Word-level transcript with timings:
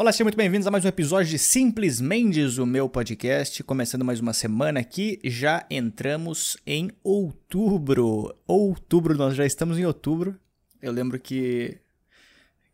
Olá, 0.00 0.12
sejam 0.12 0.26
muito 0.26 0.36
bem-vindos 0.36 0.64
a 0.64 0.70
mais 0.70 0.84
um 0.84 0.88
episódio 0.88 1.28
de 1.28 1.40
Simples 1.40 2.00
Mendes, 2.00 2.56
o 2.56 2.64
meu 2.64 2.88
podcast. 2.88 3.64
Começando 3.64 4.04
mais 4.04 4.20
uma 4.20 4.32
semana 4.32 4.78
aqui, 4.78 5.18
já 5.24 5.66
entramos 5.68 6.56
em 6.64 6.92
outubro. 7.02 8.32
Outubro, 8.46 9.16
nós 9.16 9.34
já 9.34 9.44
estamos 9.44 9.76
em 9.76 9.84
outubro. 9.84 10.38
Eu 10.80 10.92
lembro 10.92 11.18
que, 11.18 11.80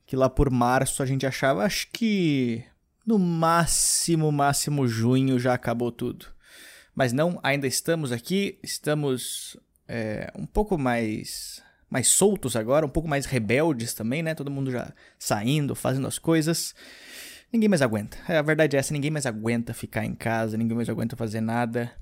que 0.05 0.15
lá 0.15 0.29
por 0.29 0.51
março 0.51 1.03
a 1.03 1.07
gente 1.07 1.25
achava, 1.25 1.65
acho 1.65 1.89
que 1.91 2.63
no 3.07 3.19
máximo, 3.19 4.31
máximo 4.31 4.87
junho 4.87 5.39
já 5.39 5.55
acabou 5.55 5.91
tudo. 5.91 6.27
Mas 6.95 7.15
não, 7.15 7.41
ainda 7.43 7.67
estamos 7.67 8.13
aqui, 8.13 8.59
estamos 8.63 9.57
é, 9.89 10.31
um 10.37 10.45
pouco 10.45 10.77
mais 10.77 11.64
mais 11.95 12.09
soltos 12.09 12.57
agora, 12.57 12.85
um 12.85 12.89
pouco 12.89 13.09
mais 13.09 13.25
rebeldes 13.25 13.95
também, 13.95 14.21
né? 14.21 14.35
Todo 14.35 14.51
mundo 14.51 14.69
já 14.69 14.93
saindo, 15.17 15.77
fazendo 15.77 16.09
as 16.09 16.19
coisas. 16.19 16.75
Ninguém 17.53 17.69
mais 17.69 17.83
aguenta. 17.83 18.17
A 18.27 18.43
verdade 18.43 18.75
é 18.75 18.81
essa, 18.81 18.93
ninguém 18.93 19.13
mais 19.13 19.27
aguenta 19.27 19.73
ficar 19.73 20.05
em 20.05 20.13
casa, 20.13 20.57
ninguém 20.57 20.75
mais 20.75 20.89
aguenta 20.89 21.15
fazer 21.15 21.41
nada. 21.41 21.93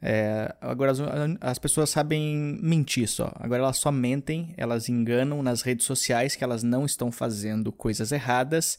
É, 0.00 0.50
agora 0.62 0.92
as, 0.92 0.98
as, 1.42 1.58
pessoas 1.58 1.90
sabem 1.90 2.58
mentir 2.62 3.06
só. 3.06 3.30
Agora 3.34 3.64
elas 3.64 3.76
só 3.76 3.92
mentem, 3.92 4.54
elas 4.56 4.88
enganam 4.88 5.42
nas 5.42 5.60
redes 5.60 5.84
sociais 5.84 6.34
que 6.34 6.42
elas 6.42 6.62
não 6.62 6.86
estão 6.86 7.12
fazendo 7.12 7.70
coisas 7.70 8.12
erradas, 8.12 8.78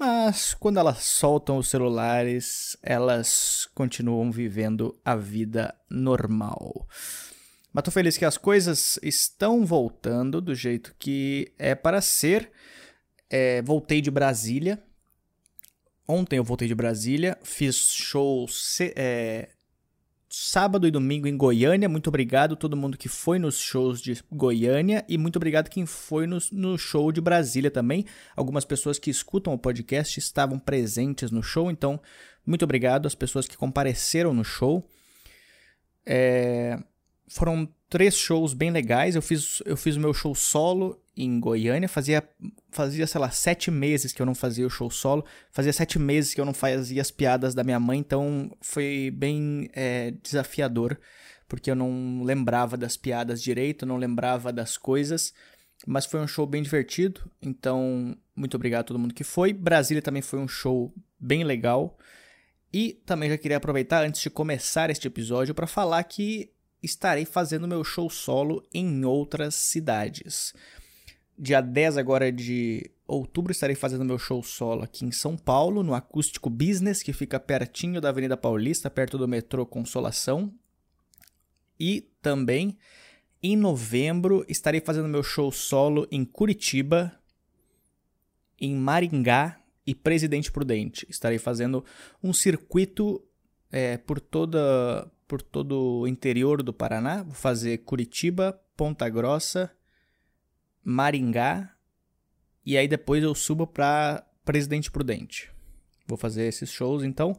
mas 0.00 0.54
quando 0.54 0.78
elas 0.78 1.04
soltam 1.04 1.58
os 1.58 1.68
celulares, 1.68 2.74
elas 2.82 3.68
continuam 3.74 4.32
vivendo 4.32 4.98
a 5.04 5.14
vida 5.14 5.74
normal. 5.90 6.88
Mas 7.72 7.84
tô 7.84 7.90
feliz 7.90 8.18
que 8.18 8.24
as 8.24 8.36
coisas 8.36 8.98
estão 9.02 9.64
voltando 9.64 10.40
do 10.40 10.54
jeito 10.54 10.94
que 10.98 11.52
é 11.58 11.74
para 11.74 12.00
ser. 12.00 12.50
É, 13.30 13.62
voltei 13.62 14.00
de 14.00 14.10
Brasília. 14.10 14.82
Ontem 16.06 16.36
eu 16.36 16.44
voltei 16.44 16.68
de 16.68 16.74
Brasília, 16.74 17.38
fiz 17.42 17.76
shows 17.76 18.78
é, 18.96 19.50
sábado 20.28 20.86
e 20.86 20.90
domingo 20.90 21.26
em 21.26 21.36
Goiânia. 21.36 21.88
Muito 21.88 22.08
obrigado 22.08 22.54
a 22.54 22.56
todo 22.56 22.76
mundo 22.76 22.98
que 22.98 23.08
foi 23.08 23.38
nos 23.38 23.58
shows 23.58 24.02
de 24.02 24.22
Goiânia 24.30 25.04
e 25.08 25.16
muito 25.16 25.36
obrigado 25.36 25.70
quem 25.70 25.86
foi 25.86 26.26
no, 26.26 26.38
no 26.50 26.76
show 26.76 27.12
de 27.12 27.20
Brasília 27.20 27.70
também. 27.70 28.04
Algumas 28.36 28.64
pessoas 28.64 28.98
que 28.98 29.10
escutam 29.10 29.54
o 29.54 29.58
podcast 29.58 30.18
estavam 30.18 30.58
presentes 30.58 31.30
no 31.30 31.42
show, 31.42 31.70
então 31.70 32.00
muito 32.44 32.64
obrigado 32.64 33.06
às 33.06 33.14
pessoas 33.14 33.46
que 33.46 33.56
compareceram 33.56 34.34
no 34.34 34.44
show. 34.44 34.86
É, 36.04 36.78
foram 37.32 37.68
três 37.88 38.16
shows 38.16 38.54
bem 38.54 38.70
legais. 38.70 39.14
Eu 39.14 39.22
fiz, 39.22 39.62
eu 39.64 39.76
fiz 39.76 39.96
o 39.96 40.00
meu 40.00 40.14
show 40.14 40.34
solo 40.34 41.00
em 41.16 41.40
Goiânia. 41.40 41.88
Fazia, 41.88 42.26
fazia, 42.70 43.06
sei 43.06 43.20
lá, 43.20 43.30
sete 43.30 43.70
meses 43.70 44.12
que 44.12 44.20
eu 44.20 44.26
não 44.26 44.34
fazia 44.34 44.66
o 44.66 44.70
show 44.70 44.90
solo. 44.90 45.24
Fazia 45.50 45.72
sete 45.72 45.98
meses 45.98 46.34
que 46.34 46.40
eu 46.40 46.44
não 46.44 46.54
fazia 46.54 47.00
as 47.00 47.10
piadas 47.10 47.54
da 47.54 47.64
minha 47.64 47.80
mãe. 47.80 47.98
Então 47.98 48.50
foi 48.60 49.10
bem 49.14 49.68
é, 49.72 50.12
desafiador. 50.22 50.98
Porque 51.48 51.70
eu 51.70 51.74
não 51.74 52.22
lembrava 52.22 52.76
das 52.76 52.96
piadas 52.96 53.42
direito, 53.42 53.84
não 53.84 53.96
lembrava 53.96 54.52
das 54.52 54.78
coisas. 54.78 55.34
Mas 55.86 56.06
foi 56.06 56.20
um 56.20 56.26
show 56.26 56.46
bem 56.46 56.62
divertido. 56.62 57.30
Então, 57.42 58.16
muito 58.34 58.54
obrigado 58.56 58.80
a 58.80 58.84
todo 58.84 58.98
mundo 58.98 59.12
que 59.14 59.24
foi. 59.24 59.52
Brasília 59.52 60.00
também 60.00 60.22
foi 60.22 60.38
um 60.38 60.48
show 60.48 60.94
bem 61.18 61.44
legal. 61.44 61.98
E 62.72 62.94
também 63.04 63.28
já 63.28 63.36
queria 63.36 63.58
aproveitar 63.58 64.02
antes 64.02 64.22
de 64.22 64.30
começar 64.30 64.88
este 64.88 65.06
episódio 65.06 65.54
para 65.54 65.66
falar 65.66 66.02
que 66.04 66.50
estarei 66.82 67.24
fazendo 67.24 67.68
meu 67.68 67.84
show 67.84 68.10
solo 68.10 68.66
em 68.72 69.04
outras 69.04 69.54
cidades. 69.54 70.52
Dia 71.38 71.60
10 71.60 71.96
agora 71.96 72.30
de 72.30 72.90
outubro 73.06 73.52
estarei 73.52 73.76
fazendo 73.76 74.04
meu 74.04 74.18
show 74.18 74.42
solo 74.42 74.82
aqui 74.82 75.04
em 75.04 75.12
São 75.12 75.36
Paulo, 75.36 75.82
no 75.82 75.94
Acústico 75.94 76.50
Business, 76.50 77.02
que 77.02 77.12
fica 77.12 77.38
pertinho 77.38 78.00
da 78.00 78.08
Avenida 78.08 78.36
Paulista, 78.36 78.90
perto 78.90 79.16
do 79.16 79.28
metrô 79.28 79.64
Consolação. 79.66 80.52
E 81.78 82.08
também 82.20 82.76
em 83.42 83.56
novembro 83.56 84.44
estarei 84.48 84.80
fazendo 84.80 85.08
meu 85.08 85.22
show 85.22 85.50
solo 85.50 86.06
em 86.10 86.24
Curitiba, 86.24 87.12
em 88.60 88.74
Maringá 88.74 89.60
e 89.86 89.94
Presidente 89.94 90.52
Prudente. 90.52 91.06
Estarei 91.10 91.38
fazendo 91.38 91.84
um 92.22 92.32
circuito 92.32 93.20
é, 93.70 93.96
por 93.96 94.20
toda 94.20 95.10
por 95.32 95.40
todo 95.40 96.00
o 96.00 96.06
interior 96.06 96.62
do 96.62 96.74
Paraná. 96.74 97.22
Vou 97.22 97.32
fazer 97.32 97.78
Curitiba, 97.78 98.60
Ponta 98.76 99.08
Grossa, 99.08 99.72
Maringá 100.84 101.74
e 102.66 102.76
aí 102.76 102.86
depois 102.86 103.24
eu 103.24 103.34
subo 103.34 103.66
para 103.66 104.26
Presidente 104.44 104.90
Prudente. 104.90 105.50
Vou 106.06 106.18
fazer 106.18 106.44
esses 106.44 106.70
shows 106.70 107.02
então. 107.02 107.34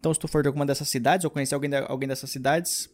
Então, 0.00 0.14
se 0.14 0.18
tu 0.18 0.26
for 0.26 0.40
de 0.40 0.48
alguma 0.48 0.64
dessas 0.64 0.88
cidades 0.88 1.26
ou 1.26 1.30
conhecer 1.30 1.54
alguém, 1.54 1.68
de, 1.68 1.76
alguém 1.76 2.08
dessas 2.08 2.30
cidades, 2.30 2.88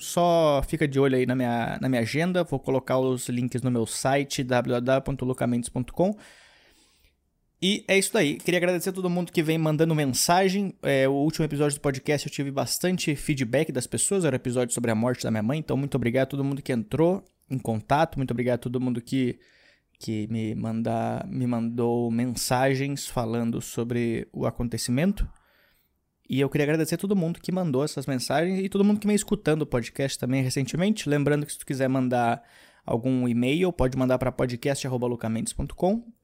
só 0.00 0.60
fica 0.66 0.88
de 0.88 0.98
olho 0.98 1.14
aí 1.14 1.24
na 1.24 1.36
minha, 1.36 1.78
na 1.80 1.88
minha 1.88 2.02
agenda. 2.02 2.42
Vou 2.42 2.58
colocar 2.58 2.98
os 2.98 3.28
links 3.28 3.62
no 3.62 3.70
meu 3.70 3.86
site 3.86 4.42
www.lucamendes.com 4.42 6.18
e 7.62 7.84
é 7.86 7.98
isso 7.98 8.12
daí. 8.12 8.38
Queria 8.38 8.56
agradecer 8.56 8.88
a 8.88 8.92
todo 8.92 9.10
mundo 9.10 9.30
que 9.30 9.42
vem 9.42 9.58
mandando 9.58 9.94
mensagem. 9.94 10.74
É, 10.82 11.06
o 11.06 11.12
último 11.12 11.44
episódio 11.44 11.76
do 11.76 11.80
podcast 11.82 12.26
eu 12.26 12.32
tive 12.32 12.50
bastante 12.50 13.14
feedback 13.14 13.70
das 13.70 13.86
pessoas. 13.86 14.24
Era 14.24 14.34
o 14.34 14.38
episódio 14.38 14.72
sobre 14.72 14.90
a 14.90 14.94
morte 14.94 15.24
da 15.24 15.30
minha 15.30 15.42
mãe. 15.42 15.58
Então, 15.58 15.76
muito 15.76 15.94
obrigado 15.94 16.22
a 16.22 16.30
todo 16.30 16.42
mundo 16.42 16.62
que 16.62 16.72
entrou 16.72 17.22
em 17.50 17.58
contato. 17.58 18.16
Muito 18.16 18.30
obrigado 18.30 18.54
a 18.54 18.62
todo 18.62 18.80
mundo 18.80 19.02
que, 19.02 19.38
que 19.98 20.26
me, 20.28 20.54
manda, 20.54 21.22
me 21.28 21.46
mandou 21.46 22.10
mensagens 22.10 23.06
falando 23.06 23.60
sobre 23.60 24.26
o 24.32 24.46
acontecimento. 24.46 25.28
E 26.30 26.40
eu 26.40 26.48
queria 26.48 26.64
agradecer 26.64 26.94
a 26.94 26.98
todo 26.98 27.14
mundo 27.14 27.40
que 27.42 27.52
mandou 27.52 27.84
essas 27.84 28.06
mensagens 28.06 28.58
e 28.64 28.70
todo 28.70 28.84
mundo 28.84 29.00
que 29.00 29.06
vem 29.06 29.16
escutando 29.16 29.62
o 29.62 29.66
podcast 29.66 30.18
também 30.18 30.42
recentemente. 30.42 31.10
Lembrando 31.10 31.44
que 31.44 31.52
se 31.52 31.58
tu 31.58 31.66
quiser 31.66 31.88
mandar 31.88 32.42
algum 32.86 33.28
e-mail, 33.28 33.70
pode 33.70 33.98
mandar 33.98 34.16
para 34.16 34.32
podcast.lucamendes.com 34.32 36.19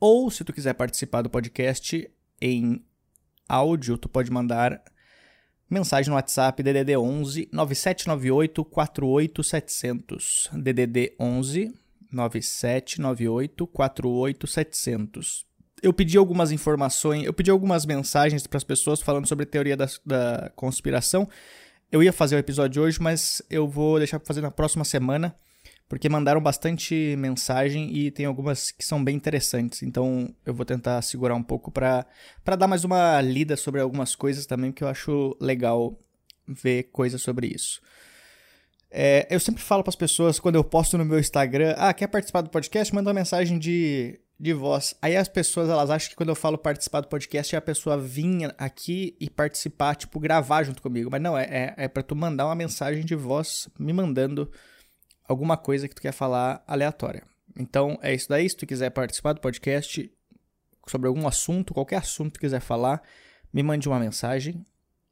ou 0.00 0.30
se 0.30 0.42
tu 0.42 0.52
quiser 0.52 0.72
participar 0.72 1.20
do 1.22 1.28
podcast 1.28 2.10
em 2.40 2.82
áudio, 3.46 3.98
tu 3.98 4.08
pode 4.08 4.30
mandar 4.30 4.82
mensagem 5.68 6.08
no 6.08 6.16
WhatsApp 6.16 6.62
DDD 6.62 6.96
11 6.96 7.48
9798 7.52 8.64
48700. 8.64 10.50
DDD 10.54 11.14
11 11.20 11.74
9798 12.10 13.66
48700. 13.66 15.44
Eu 15.82 15.92
pedi 15.92 16.16
algumas 16.18 16.50
informações, 16.50 17.24
eu 17.24 17.32
pedi 17.32 17.50
algumas 17.50 17.86
mensagens 17.86 18.46
para 18.46 18.56
as 18.56 18.64
pessoas 18.64 19.00
falando 19.00 19.26
sobre 19.26 19.46
teoria 19.46 19.76
da, 19.76 19.86
da 20.04 20.50
conspiração. 20.56 21.28
Eu 21.92 22.02
ia 22.02 22.12
fazer 22.12 22.36
o 22.36 22.38
episódio 22.38 22.82
hoje, 22.82 23.00
mas 23.00 23.42
eu 23.50 23.68
vou 23.68 23.98
deixar 23.98 24.18
para 24.18 24.26
fazer 24.26 24.40
na 24.40 24.50
próxima 24.50 24.84
semana 24.84 25.34
porque 25.90 26.08
mandaram 26.08 26.40
bastante 26.40 27.16
mensagem 27.18 27.92
e 27.92 28.12
tem 28.12 28.24
algumas 28.24 28.70
que 28.70 28.84
são 28.84 29.02
bem 29.02 29.16
interessantes. 29.16 29.82
Então 29.82 30.32
eu 30.46 30.54
vou 30.54 30.64
tentar 30.64 31.02
segurar 31.02 31.34
um 31.34 31.42
pouco 31.42 31.72
para 31.72 32.06
dar 32.56 32.68
mais 32.68 32.84
uma 32.84 33.20
lida 33.20 33.56
sobre 33.56 33.80
algumas 33.80 34.14
coisas 34.14 34.46
também, 34.46 34.70
que 34.70 34.84
eu 34.84 34.88
acho 34.88 35.36
legal 35.40 35.98
ver 36.46 36.84
coisas 36.92 37.20
sobre 37.20 37.48
isso. 37.48 37.82
É, 38.88 39.26
eu 39.28 39.40
sempre 39.40 39.60
falo 39.60 39.82
para 39.82 39.90
as 39.90 39.96
pessoas 39.96 40.38
quando 40.38 40.54
eu 40.54 40.62
posto 40.62 40.96
no 40.96 41.04
meu 41.04 41.18
Instagram, 41.18 41.74
ah, 41.76 41.92
quer 41.92 42.06
participar 42.06 42.42
do 42.42 42.50
podcast? 42.50 42.94
Manda 42.94 43.08
uma 43.08 43.14
mensagem 43.14 43.58
de, 43.58 44.20
de 44.38 44.52
voz. 44.52 44.94
Aí 45.02 45.16
as 45.16 45.26
pessoas 45.26 45.68
elas 45.68 45.90
acham 45.90 46.10
que 46.10 46.14
quando 46.14 46.28
eu 46.28 46.36
falo 46.36 46.56
participar 46.56 47.00
do 47.00 47.08
podcast 47.08 47.52
é 47.52 47.58
a 47.58 47.62
pessoa 47.62 47.98
vir 47.98 48.54
aqui 48.58 49.16
e 49.18 49.28
participar, 49.28 49.96
tipo, 49.96 50.20
gravar 50.20 50.62
junto 50.62 50.80
comigo. 50.80 51.10
Mas 51.10 51.20
não, 51.20 51.36
é, 51.36 51.46
é, 51.50 51.74
é 51.76 51.88
para 51.88 52.04
tu 52.04 52.14
mandar 52.14 52.46
uma 52.46 52.54
mensagem 52.54 53.04
de 53.04 53.16
voz 53.16 53.68
me 53.76 53.92
mandando 53.92 54.48
alguma 55.30 55.56
coisa 55.56 55.88
que 55.88 55.94
tu 55.94 56.02
quer 56.02 56.12
falar 56.12 56.62
aleatória. 56.66 57.22
Então 57.56 57.96
é 58.02 58.12
isso 58.12 58.28
daí. 58.28 58.48
Se 58.50 58.56
tu 58.56 58.66
quiser 58.66 58.90
participar 58.90 59.32
do 59.32 59.40
podcast 59.40 60.12
sobre 60.88 61.06
algum 61.06 61.26
assunto, 61.26 61.72
qualquer 61.72 61.96
assunto 61.96 62.32
que 62.32 62.38
tu 62.38 62.40
quiser 62.40 62.60
falar, 62.60 63.00
me 63.52 63.62
mande 63.62 63.88
uma 63.88 64.00
mensagem 64.00 64.66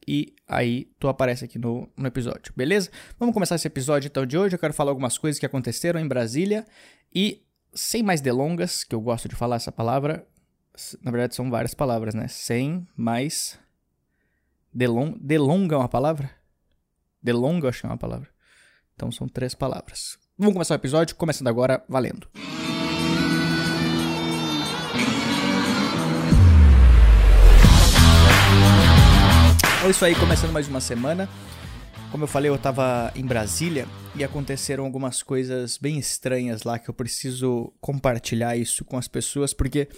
e 0.07 0.35
aí 0.49 0.91
tu 0.99 1.07
aparece 1.07 1.45
aqui 1.45 1.59
no, 1.59 1.89
no 1.97 2.07
episódio, 2.07 2.53
beleza? 2.57 2.91
Vamos 3.19 3.33
começar 3.33 3.55
esse 3.55 3.67
episódio 3.69 4.09
então 4.09 4.27
de 4.27 4.37
hoje. 4.37 4.57
Eu 4.57 4.59
quero 4.59 4.75
falar 4.75 4.91
algumas 4.91 5.17
coisas 5.17 5.39
que 5.39 5.47
aconteceram 5.47 6.01
em 6.01 6.09
Brasília 6.09 6.67
e 7.15 7.45
sem 7.73 8.03
mais 8.03 8.21
delongas, 8.21 8.83
que 8.83 8.95
eu 8.95 9.01
gosto 9.01 9.29
de 9.29 9.37
falar 9.37 9.57
essa 9.57 9.71
palavra. 9.71 10.27
Na 11.01 11.13
verdade 11.13 11.37
são 11.37 11.49
várias 11.49 11.75
palavras, 11.75 12.13
né? 12.13 12.27
Sem 12.27 12.89
mais 12.97 13.59
delong... 14.75 15.17
delonga 15.21 15.77
é 15.77 15.79
uma 15.79 15.89
palavra? 15.89 16.31
Delonga 17.23 17.67
eu 17.67 17.69
acho 17.69 17.81
que 17.81 17.87
é 17.87 17.91
uma 17.91 17.97
palavra. 17.99 18.29
Então 18.99 19.13
são 19.13 19.29
três 19.29 19.55
palavras. 19.55 20.19
Vamos 20.37 20.55
começar 20.55 20.75
o 20.75 20.77
episódio, 20.77 21.15
começando 21.15 21.47
agora, 21.47 21.85
valendo. 21.89 22.29
É 29.85 29.89
isso 29.89 30.05
aí, 30.05 30.17
começando 30.17 30.51
mais 30.51 30.67
uma 30.67 30.81
semana. 30.81 31.29
Como 32.11 32.25
eu 32.25 32.29
falei, 32.29 32.51
eu 32.51 32.57
estava 32.57 33.13
em 33.15 33.25
Brasília 33.25 33.87
e 34.17 34.25
aconteceram 34.25 34.85
algumas 34.85 35.23
coisas 35.23 35.79
bem 35.79 35.97
estranhas 35.97 36.65
lá 36.65 36.77
que 36.77 36.91
eu 36.91 36.95
preciso 36.95 37.73
compartilhar 37.81 38.57
isso 38.57 38.85
com 38.85 38.97
as 38.97 39.07
pessoas, 39.07 39.55
porque 39.55 39.89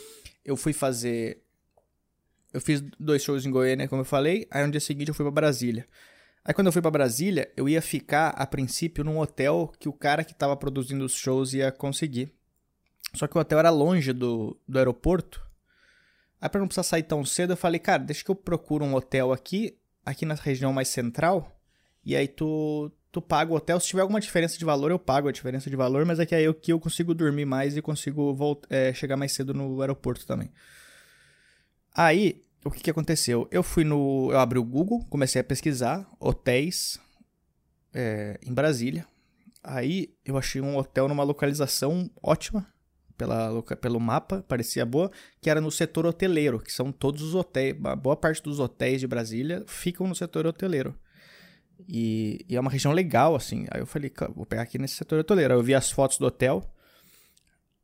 eu 0.44 0.58
fui 0.58 0.74
fazer. 0.74 1.42
Eu 2.52 2.60
fiz 2.60 2.82
dois 2.98 3.22
shows 3.22 3.46
em 3.46 3.50
Goiânia, 3.50 3.88
como 3.88 4.02
eu 4.02 4.06
falei. 4.06 4.46
Aí 4.50 4.62
no 4.62 4.70
dia 4.70 4.78
seguinte 4.78 5.08
eu 5.08 5.14
fui 5.14 5.24
para 5.24 5.32
Brasília. 5.32 5.88
Aí 6.44 6.54
quando 6.54 6.68
eu 6.68 6.72
fui 6.72 6.80
para 6.80 6.90
Brasília, 6.90 7.52
eu 7.56 7.68
ia 7.68 7.82
ficar 7.82 8.30
a 8.30 8.46
princípio 8.46 9.04
num 9.04 9.18
hotel 9.18 9.72
que 9.78 9.88
o 9.88 9.92
cara 9.92 10.24
que 10.24 10.34
tava 10.34 10.56
produzindo 10.56 11.04
os 11.04 11.14
shows 11.14 11.52
ia 11.52 11.70
conseguir. 11.70 12.32
Só 13.14 13.26
que 13.26 13.36
o 13.36 13.40
hotel 13.40 13.58
era 13.58 13.70
longe 13.70 14.12
do, 14.12 14.58
do 14.66 14.78
aeroporto. 14.78 15.44
Aí 16.40 16.48
pra 16.48 16.60
não 16.60 16.66
precisar 16.66 16.84
sair 16.84 17.02
tão 17.02 17.24
cedo, 17.24 17.52
eu 17.52 17.56
falei, 17.56 17.78
cara, 17.78 18.02
deixa 18.02 18.24
que 18.24 18.30
eu 18.30 18.34
procuro 18.34 18.84
um 18.84 18.94
hotel 18.94 19.32
aqui, 19.32 19.76
aqui 20.04 20.24
na 20.24 20.34
região 20.34 20.72
mais 20.72 20.88
central. 20.88 21.60
E 22.02 22.16
aí 22.16 22.26
tu, 22.26 22.90
tu 23.12 23.20
paga 23.20 23.52
o 23.52 23.56
hotel. 23.56 23.78
Se 23.78 23.88
tiver 23.88 24.00
alguma 24.00 24.20
diferença 24.20 24.58
de 24.58 24.64
valor, 24.64 24.90
eu 24.90 24.98
pago 24.98 25.28
a 25.28 25.32
diferença 25.32 25.68
de 25.68 25.76
valor, 25.76 26.06
mas 26.06 26.18
é 26.18 26.24
que 26.24 26.34
aí 26.34 26.44
eu, 26.44 26.54
que 26.54 26.72
eu 26.72 26.80
consigo 26.80 27.14
dormir 27.14 27.44
mais 27.44 27.76
e 27.76 27.82
consigo 27.82 28.34
voltar, 28.34 28.74
é, 28.74 28.94
chegar 28.94 29.16
mais 29.16 29.32
cedo 29.32 29.52
no 29.52 29.82
aeroporto 29.82 30.26
também. 30.26 30.50
Aí, 31.94 32.42
o 32.64 32.70
que, 32.70 32.80
que 32.80 32.90
aconteceu? 32.90 33.48
Eu 33.50 33.62
fui 33.62 33.84
no. 33.84 34.28
Eu 34.30 34.38
abri 34.38 34.58
o 34.58 34.64
Google, 34.64 35.04
comecei 35.08 35.40
a 35.40 35.44
pesquisar 35.44 36.06
hotéis 36.18 37.00
é, 37.94 38.38
em 38.44 38.52
Brasília. 38.52 39.06
Aí 39.62 40.14
eu 40.24 40.36
achei 40.36 40.60
um 40.60 40.76
hotel 40.76 41.08
numa 41.08 41.22
localização 41.22 42.10
ótima, 42.22 42.66
pela, 43.16 43.62
pelo 43.62 44.00
mapa, 44.00 44.42
parecia 44.48 44.86
boa, 44.86 45.10
que 45.40 45.50
era 45.50 45.60
no 45.60 45.70
setor 45.70 46.06
hoteleiro, 46.06 46.58
que 46.58 46.72
são 46.72 46.90
todos 46.90 47.20
os 47.20 47.34
hotéis, 47.34 47.76
boa 47.98 48.16
parte 48.16 48.42
dos 48.42 48.58
hotéis 48.58 49.00
de 49.00 49.06
Brasília 49.06 49.62
ficam 49.66 50.06
no 50.06 50.14
setor 50.14 50.46
hoteleiro. 50.46 50.94
E, 51.88 52.44
e, 52.48 52.56
é 52.56 52.60
uma 52.60 52.70
região 52.70 52.92
legal, 52.92 53.34
assim. 53.34 53.66
Aí 53.70 53.80
eu 53.80 53.86
falei, 53.86 54.12
vou 54.34 54.46
pegar 54.46 54.62
aqui 54.62 54.78
nesse 54.78 54.94
setor 54.94 55.20
hoteleiro. 55.20 55.54
Aí 55.54 55.58
eu 55.58 55.62
vi 55.62 55.74
as 55.74 55.90
fotos 55.90 56.18
do 56.18 56.26
hotel. 56.26 56.62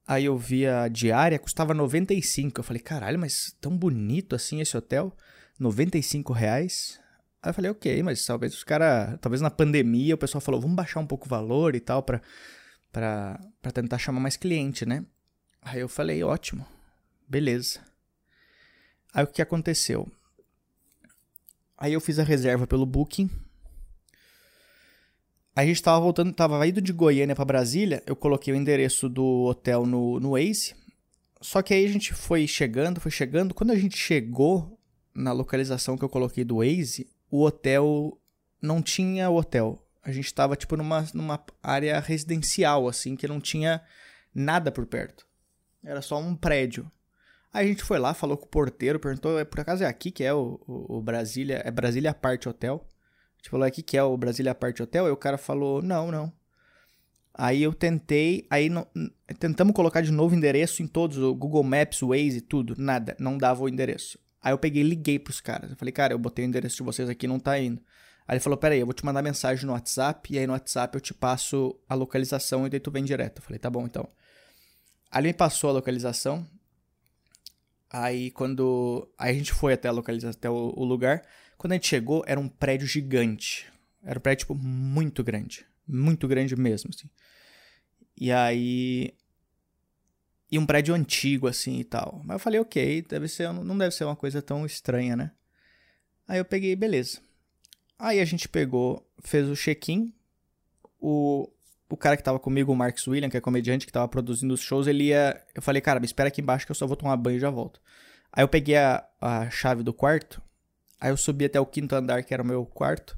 Aí 0.07 0.27
eu 0.27 0.39
vi 0.39 0.67
a 0.67 0.87
diária, 0.89 1.39
custava 1.39 1.75
95. 1.75 2.61
Eu 2.61 2.65
falei, 2.65 2.81
caralho, 2.81 3.19
mas 3.19 3.57
tão 3.61 3.77
bonito 3.77 4.37
assim 4.37 4.61
esse 4.61 4.77
hotel. 4.77 5.13
95 5.59 6.33
reais. 6.33 7.01
Aí 7.43 7.51
eu 7.51 7.55
falei, 7.55 7.71
ok, 7.71 8.03
mas 8.03 8.25
talvez 8.25 8.55
os 8.55 8.63
caras. 8.63 9.19
Talvez 9.21 9.41
na 9.41 9.51
pandemia 9.51 10.15
o 10.15 10.19
pessoal 10.19 10.41
falou, 10.41 10.61
vamos 10.61 10.77
baixar 10.77 11.01
um 11.01 11.07
pouco 11.07 11.27
o 11.27 11.29
valor 11.29 11.75
e 11.75 11.81
tal, 11.81 12.03
pra, 12.03 12.21
pra, 12.93 13.41
pra 13.61 13.73
tentar 13.73 13.99
chamar 13.99 14.21
mais 14.21 14.37
cliente, 14.37 14.87
né? 14.87 15.05
Aí 15.61 15.81
eu 15.81 15.89
falei, 15.89 16.23
ótimo, 16.23 16.67
beleza. 17.29 17.81
Aí 19.13 19.25
o 19.25 19.27
que 19.27 19.43
aconteceu? 19.43 20.11
Aí 21.77 21.93
eu 21.93 22.01
fiz 22.01 22.19
a 22.19 22.23
reserva 22.23 22.67
pelo 22.67 22.87
Booking. 22.87 23.29
A 25.57 25.65
gente 25.65 25.83
tava 25.83 25.99
voltando, 26.01 26.35
tava 26.35 26.67
indo 26.69 26.83
de 26.83 26.93
Goiânia 26.93 27.35
para 27.35 27.47
Brasília, 27.47 28.03
eu 28.07 28.15
coloquei 28.15 28.53
o 28.53 28.57
endereço 28.57 29.09
do 29.09 29.25
hotel 29.45 29.87
no, 29.87 30.21
no 30.21 30.33
Waze. 30.33 30.77
Só 31.41 31.63
que 31.63 31.73
aí 31.73 31.87
a 31.87 31.89
gente 31.89 32.13
foi 32.13 32.47
chegando, 32.47 33.01
foi 33.01 33.11
chegando. 33.11 33.55
Quando 33.55 33.71
a 33.71 33.75
gente 33.75 33.97
chegou 33.97 34.79
na 35.15 35.33
localização 35.33 35.97
que 35.97 36.05
eu 36.05 36.11
coloquei 36.11 36.45
do 36.45 36.59
Waze, 36.59 37.09
o 37.31 37.43
hotel 37.43 38.19
não 38.61 38.83
tinha 38.83 39.31
hotel. 39.31 39.83
A 40.03 40.13
gente 40.13 40.33
tava 40.35 40.57
tipo 40.57 40.77
numa, 40.77 41.07
numa 41.15 41.43
área 41.63 41.99
residencial, 42.01 42.87
assim, 42.87 43.17
que 43.17 43.27
não 43.27 43.41
tinha 43.41 43.81
nada 44.35 44.71
por 44.71 44.85
perto. 44.85 45.27
Era 45.83 46.03
só 46.03 46.21
um 46.21 46.37
prédio. 46.37 46.91
Aí 47.51 47.65
a 47.65 47.69
gente 47.69 47.83
foi 47.83 47.99
lá, 47.99 48.13
falou 48.13 48.37
com 48.37 48.45
o 48.45 48.49
porteiro, 48.49 49.01
perguntou, 49.01 49.39
é, 49.39 49.45
por 49.45 49.61
acaso 49.61 49.85
é 49.85 49.87
aqui 49.87 50.11
que 50.11 50.23
é 50.23 50.35
o, 50.35 50.61
o, 50.67 50.99
o 50.99 51.01
Brasília, 51.01 51.63
é 51.65 51.71
Brasília 51.71 52.13
Parte 52.13 52.47
Hotel? 52.47 52.87
Gente 53.47 53.51
falou, 53.53 53.65
é 53.65 53.69
aqui 53.69 53.81
que 53.81 53.97
é 53.97 54.03
o 54.03 54.17
Brasília 54.17 54.57
Parte 54.57 54.83
Hotel? 54.83 55.07
Aí 55.07 55.13
o 55.13 55.17
cara 55.17 55.39
falou, 55.39 55.81
não, 55.81 56.11
não. 56.11 56.33
Aí 57.33 57.63
eu 57.63 57.73
tentei, 57.73 58.45
aí 58.51 58.69
não, 58.69 58.85
tentamos 59.39 59.73
colocar 59.73 60.01
de 60.01 60.11
novo 60.11 60.35
endereço 60.35 60.83
em 60.83 60.87
todos, 60.89 61.19
o 61.19 61.33
Google 61.33 61.63
Maps, 61.63 62.03
o 62.03 62.09
Waze, 62.09 62.41
tudo, 62.41 62.75
nada, 62.77 63.15
não 63.21 63.39
dava 63.39 63.63
o 63.63 63.69
endereço. 63.69 64.19
Aí 64.43 64.53
eu 64.53 64.59
peguei 64.59 64.83
e 64.83 64.89
liguei 64.89 65.19
pros 65.21 65.41
caras. 65.41 65.71
Eu 65.71 65.77
falei, 65.77 65.93
cara, 65.93 66.13
eu 66.13 66.19
botei 66.19 66.45
o 66.45 66.49
endereço 66.49 66.79
de 66.79 66.83
vocês 66.83 67.09
aqui, 67.09 67.29
não 67.29 67.39
tá 67.39 67.57
indo. 67.57 67.81
Aí 68.27 68.35
ele 68.35 68.41
falou, 68.41 68.57
peraí, 68.57 68.81
eu 68.81 68.87
vou 68.87 68.93
te 68.93 69.05
mandar 69.05 69.23
mensagem 69.23 69.65
no 69.65 69.75
WhatsApp, 69.75 70.33
e 70.33 70.39
aí 70.41 70.47
no 70.47 70.53
WhatsApp 70.53 70.97
eu 70.97 71.01
te 71.01 71.15
passo 71.15 71.79
a 71.89 71.95
localização 71.95 72.67
e 72.67 72.71
daí 72.71 72.81
tu 72.81 72.91
vem 72.91 73.05
direto. 73.05 73.39
Eu 73.39 73.45
falei, 73.45 73.61
tá 73.61 73.71
bom, 73.71 73.85
então. 73.85 74.09
Ali 75.09 75.29
me 75.29 75.35
passou 75.35 75.71
a 75.71 75.75
localização. 75.75 76.45
Aí 77.93 78.33
quando. 78.33 79.09
Aí 79.17 79.31
a 79.31 79.39
gente 79.39 79.53
foi 79.53 79.75
até 79.75 79.87
a 79.87 79.93
localização, 79.93 80.37
até 80.37 80.51
o, 80.51 80.73
o, 80.77 80.85
lugar. 80.85 81.23
Quando 81.57 81.73
a 81.73 81.75
gente 81.77 81.89
chegou, 81.89 82.23
era 82.27 82.39
um 82.39 82.49
prédio 82.49 82.87
gigante. 82.87 83.67
Era 84.03 84.19
um 84.19 84.23
prédio, 84.23 84.41
tipo, 84.41 84.55
muito 84.55 85.25
grande. 85.25 85.67
Muito 85.87 86.29
grande 86.29 86.55
mesmo, 86.57 86.91
assim. 86.95 87.09
E 88.17 88.33
aí. 88.33 89.15
E 90.51 90.59
um 90.59 90.67
prédio 90.67 90.95
antigo, 90.95 91.49
assim 91.49 91.79
e 91.81 91.85
tal. 91.85 92.21
Mas 92.25 92.37
eu 92.37 92.39
falei, 92.39 92.61
ok, 92.61 93.03
deve 93.03 93.27
ser, 93.29 93.53
não 93.53 93.77
deve 93.77 93.95
ser 93.95 94.05
uma 94.05 94.15
coisa 94.15 94.41
tão 94.41 94.65
estranha, 94.65 95.17
né? 95.17 95.33
Aí 96.29 96.39
eu 96.39 96.45
peguei, 96.45 96.77
beleza. 96.77 97.21
Aí 97.99 98.21
a 98.21 98.25
gente 98.25 98.49
pegou, 98.49 99.09
fez 99.21 99.49
o 99.49 99.57
check-in. 99.57 100.13
O, 101.01 101.51
o 101.89 101.97
cara 101.97 102.17
que 102.17 102.23
tava 102.23 102.39
comigo, 102.39 102.73
o 102.73 102.77
Marcus 102.77 103.07
William, 103.07 103.29
que 103.29 103.37
é 103.37 103.41
comediante 103.41 103.87
que 103.87 103.93
tava 103.93 104.09
produzindo 104.09 104.55
os 104.55 104.61
shows, 104.61 104.87
ele 104.87 105.05
ia. 105.05 105.43
Eu 105.55 105.63
falei, 105.63 105.81
cara, 105.81 106.01
me 106.01 106.07
espera 106.07 106.29
aqui 106.29 106.41
embaixo 106.41 106.67
que 106.67 106.73
eu 106.73 106.77
só 106.77 106.87
vou 106.87 106.97
tomar 106.97 107.17
banho 107.17 107.37
e 107.37 107.41
já 107.41 107.51
volto. 107.51 107.81
Aí 108.33 108.43
eu 108.43 108.49
peguei 108.49 108.77
a, 108.77 109.07
a 109.21 109.51
chave 109.51 109.83
do 109.83 109.93
quarto, 109.95 110.43
aí 111.01 111.11
eu 111.11 111.17
subi 111.17 111.45
até 111.45 111.61
o 111.61 111.67
quinto 111.67 111.95
andar, 111.95 112.23
que 112.23 112.33
era 112.33 112.43
o 112.43 112.47
meu 112.47 112.65
quarto. 112.65 113.17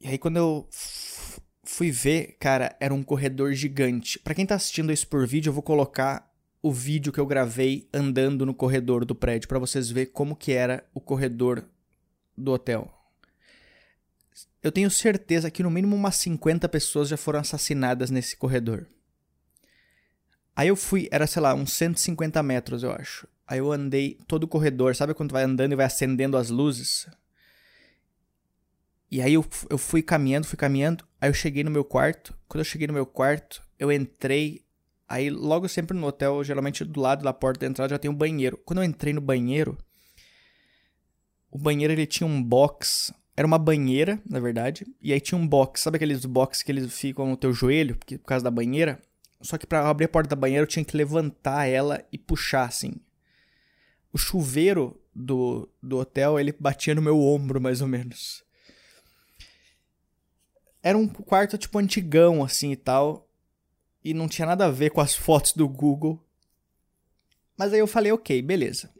E 0.00 0.08
aí 0.08 0.18
quando 0.18 0.36
eu 0.36 0.68
fui 1.64 1.90
ver, 1.90 2.36
cara, 2.40 2.76
era 2.80 2.94
um 2.94 3.02
corredor 3.02 3.52
gigante. 3.52 4.18
Para 4.18 4.34
quem 4.34 4.46
tá 4.46 4.54
assistindo 4.54 4.92
isso 4.92 5.06
por 5.06 5.26
vídeo, 5.26 5.50
eu 5.50 5.54
vou 5.54 5.62
colocar 5.62 6.32
o 6.62 6.72
vídeo 6.72 7.12
que 7.12 7.20
eu 7.20 7.26
gravei 7.26 7.88
andando 7.92 8.44
no 8.44 8.54
corredor 8.54 9.04
do 9.04 9.14
prédio 9.14 9.48
para 9.48 9.58
vocês 9.58 9.90
verem 9.90 10.12
como 10.12 10.36
que 10.36 10.52
era 10.52 10.84
o 10.92 11.00
corredor 11.00 11.64
do 12.36 12.52
hotel 12.52 12.98
eu 14.62 14.72
tenho 14.72 14.90
certeza 14.90 15.50
que 15.50 15.62
no 15.62 15.70
mínimo 15.70 15.94
umas 15.94 16.16
50 16.16 16.68
pessoas 16.68 17.08
já 17.08 17.16
foram 17.16 17.40
assassinadas 17.40 18.10
nesse 18.10 18.36
corredor. 18.36 18.86
Aí 20.54 20.68
eu 20.68 20.76
fui, 20.76 21.08
era 21.12 21.26
sei 21.26 21.40
lá, 21.40 21.54
uns 21.54 21.72
150 21.72 22.42
metros, 22.42 22.82
eu 22.82 22.90
acho. 22.90 23.28
Aí 23.48 23.58
eu 23.58 23.72
andei 23.72 24.18
todo 24.26 24.44
o 24.44 24.48
corredor, 24.48 24.94
sabe 24.94 25.14
quando 25.14 25.32
vai 25.32 25.42
andando 25.42 25.72
e 25.72 25.76
vai 25.76 25.86
acendendo 25.86 26.36
as 26.36 26.50
luzes? 26.50 27.08
E 29.10 29.22
aí 29.22 29.34
eu, 29.34 29.44
eu 29.70 29.78
fui 29.78 30.02
caminhando, 30.02 30.46
fui 30.46 30.58
caminhando, 30.58 31.04
aí 31.20 31.30
eu 31.30 31.34
cheguei 31.34 31.64
no 31.64 31.70
meu 31.70 31.82
quarto. 31.82 32.36
Quando 32.46 32.60
eu 32.60 32.64
cheguei 32.64 32.86
no 32.86 32.92
meu 32.92 33.06
quarto, 33.06 33.62
eu 33.78 33.90
entrei. 33.90 34.62
Aí 35.08 35.30
logo 35.30 35.66
sempre 35.66 35.96
no 35.96 36.06
hotel, 36.06 36.44
geralmente 36.44 36.84
do 36.84 37.00
lado 37.00 37.24
da 37.24 37.32
porta 37.32 37.60
da 37.60 37.66
entrada 37.66 37.94
já 37.94 37.98
tem 37.98 38.10
um 38.10 38.14
banheiro. 38.14 38.60
Quando 38.66 38.80
eu 38.80 38.84
entrei 38.84 39.14
no 39.14 39.20
banheiro, 39.22 39.78
o 41.50 41.58
banheiro 41.58 41.94
ele 41.94 42.06
tinha 42.06 42.26
um 42.26 42.42
box 42.42 43.14
era 43.38 43.46
uma 43.46 43.56
banheira, 43.56 44.20
na 44.28 44.40
verdade, 44.40 44.84
e 45.00 45.12
aí 45.12 45.20
tinha 45.20 45.38
um 45.38 45.46
box, 45.46 45.82
sabe 45.82 45.94
aqueles 45.94 46.24
boxes 46.24 46.60
que 46.64 46.72
eles 46.72 46.92
ficam 46.98 47.24
no 47.24 47.36
teu 47.36 47.52
joelho, 47.52 47.96
por 47.96 48.18
causa 48.26 48.42
da 48.42 48.50
banheira? 48.50 49.00
Só 49.40 49.56
que 49.56 49.64
para 49.64 49.88
abrir 49.88 50.06
a 50.06 50.08
porta 50.08 50.30
da 50.30 50.34
banheira 50.34 50.64
eu 50.64 50.66
tinha 50.66 50.84
que 50.84 50.96
levantar 50.96 51.66
ela 51.66 52.04
e 52.10 52.18
puxar 52.18 52.64
assim. 52.64 52.94
O 54.12 54.18
chuveiro 54.18 55.00
do, 55.14 55.68
do 55.82 55.98
hotel, 55.98 56.38
ele 56.38 56.54
batia 56.58 56.94
no 56.94 57.02
meu 57.02 57.20
ombro, 57.20 57.60
mais 57.60 57.80
ou 57.80 57.88
menos. 57.88 58.44
Era 60.82 60.96
um 60.96 61.08
quarto 61.08 61.58
tipo 61.58 61.78
antigão 61.78 62.42
assim 62.42 62.72
e 62.72 62.76
tal, 62.76 63.28
e 64.02 64.14
não 64.14 64.28
tinha 64.28 64.46
nada 64.46 64.66
a 64.66 64.70
ver 64.70 64.90
com 64.90 65.00
as 65.00 65.14
fotos 65.14 65.52
do 65.52 65.68
Google. 65.68 66.22
Mas 67.56 67.72
aí 67.72 67.80
eu 67.80 67.86
falei, 67.86 68.12
ok, 68.12 68.40
beleza. 68.40 68.90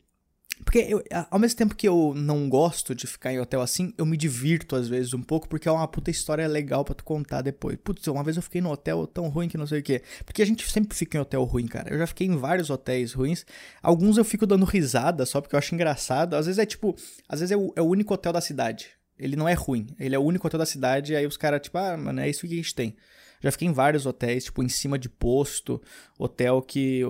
Porque 0.64 0.78
eu, 0.78 1.02
ao 1.30 1.38
mesmo 1.38 1.56
tempo 1.56 1.74
que 1.74 1.88
eu 1.88 2.12
não 2.14 2.48
gosto 2.48 2.94
de 2.94 3.06
ficar 3.06 3.32
em 3.32 3.40
hotel 3.40 3.60
assim, 3.60 3.92
eu 3.96 4.04
me 4.04 4.16
divirto 4.16 4.76
às 4.76 4.88
vezes 4.88 5.14
um 5.14 5.22
pouco, 5.22 5.48
porque 5.48 5.68
é 5.68 5.72
uma 5.72 5.86
puta 5.88 6.10
história 6.10 6.46
legal 6.46 6.84
para 6.84 6.94
tu 6.94 7.04
contar 7.04 7.42
depois. 7.42 7.78
Putz, 7.82 8.06
uma 8.08 8.22
vez 8.22 8.36
eu 8.36 8.42
fiquei 8.42 8.60
no 8.60 8.70
hotel 8.70 9.06
tão 9.06 9.28
ruim 9.28 9.48
que 9.48 9.58
não 9.58 9.66
sei 9.66 9.80
o 9.80 9.82
que. 9.82 10.02
Porque 10.24 10.42
a 10.42 10.46
gente 10.46 10.68
sempre 10.70 10.96
fica 10.96 11.16
em 11.16 11.20
hotel 11.20 11.42
ruim, 11.44 11.66
cara. 11.66 11.92
Eu 11.92 11.98
já 11.98 12.06
fiquei 12.06 12.26
em 12.26 12.36
vários 12.36 12.70
hotéis 12.70 13.12
ruins. 13.12 13.44
Alguns 13.82 14.18
eu 14.18 14.24
fico 14.24 14.46
dando 14.46 14.64
risada 14.64 15.24
só 15.24 15.40
porque 15.40 15.54
eu 15.54 15.58
acho 15.58 15.74
engraçado. 15.74 16.34
Às 16.34 16.46
vezes 16.46 16.58
é 16.58 16.66
tipo, 16.66 16.94
às 17.28 17.40
vezes 17.40 17.52
é 17.52 17.56
o, 17.56 17.72
é 17.76 17.82
o 17.82 17.86
único 17.86 18.12
hotel 18.14 18.32
da 18.32 18.40
cidade. 18.40 18.88
Ele 19.18 19.36
não 19.36 19.48
é 19.48 19.54
ruim. 19.54 19.86
Ele 19.98 20.14
é 20.14 20.18
o 20.18 20.22
único 20.22 20.46
hotel 20.46 20.58
da 20.58 20.66
cidade, 20.66 21.16
aí 21.16 21.26
os 21.26 21.36
caras, 21.36 21.60
tipo, 21.60 21.76
ah, 21.76 21.96
mano, 21.96 22.20
é 22.20 22.28
isso 22.28 22.46
que 22.46 22.52
a 22.52 22.56
gente 22.56 22.74
tem. 22.74 22.96
Já 23.40 23.52
fiquei 23.52 23.68
em 23.68 23.72
vários 23.72 24.04
hotéis, 24.06 24.44
tipo, 24.44 24.62
em 24.62 24.68
cima 24.68 24.98
de 24.98 25.08
posto, 25.08 25.80
hotel 26.18 26.60
que 26.60 27.02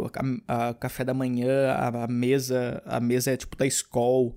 a 0.46 0.74
café 0.74 1.04
da 1.04 1.14
manhã, 1.14 1.70
a, 1.72 2.04
a, 2.04 2.06
mesa, 2.06 2.82
a 2.84 3.00
mesa 3.00 3.30
é 3.30 3.36
tipo 3.36 3.56
da 3.56 3.66
escola. 3.66 4.32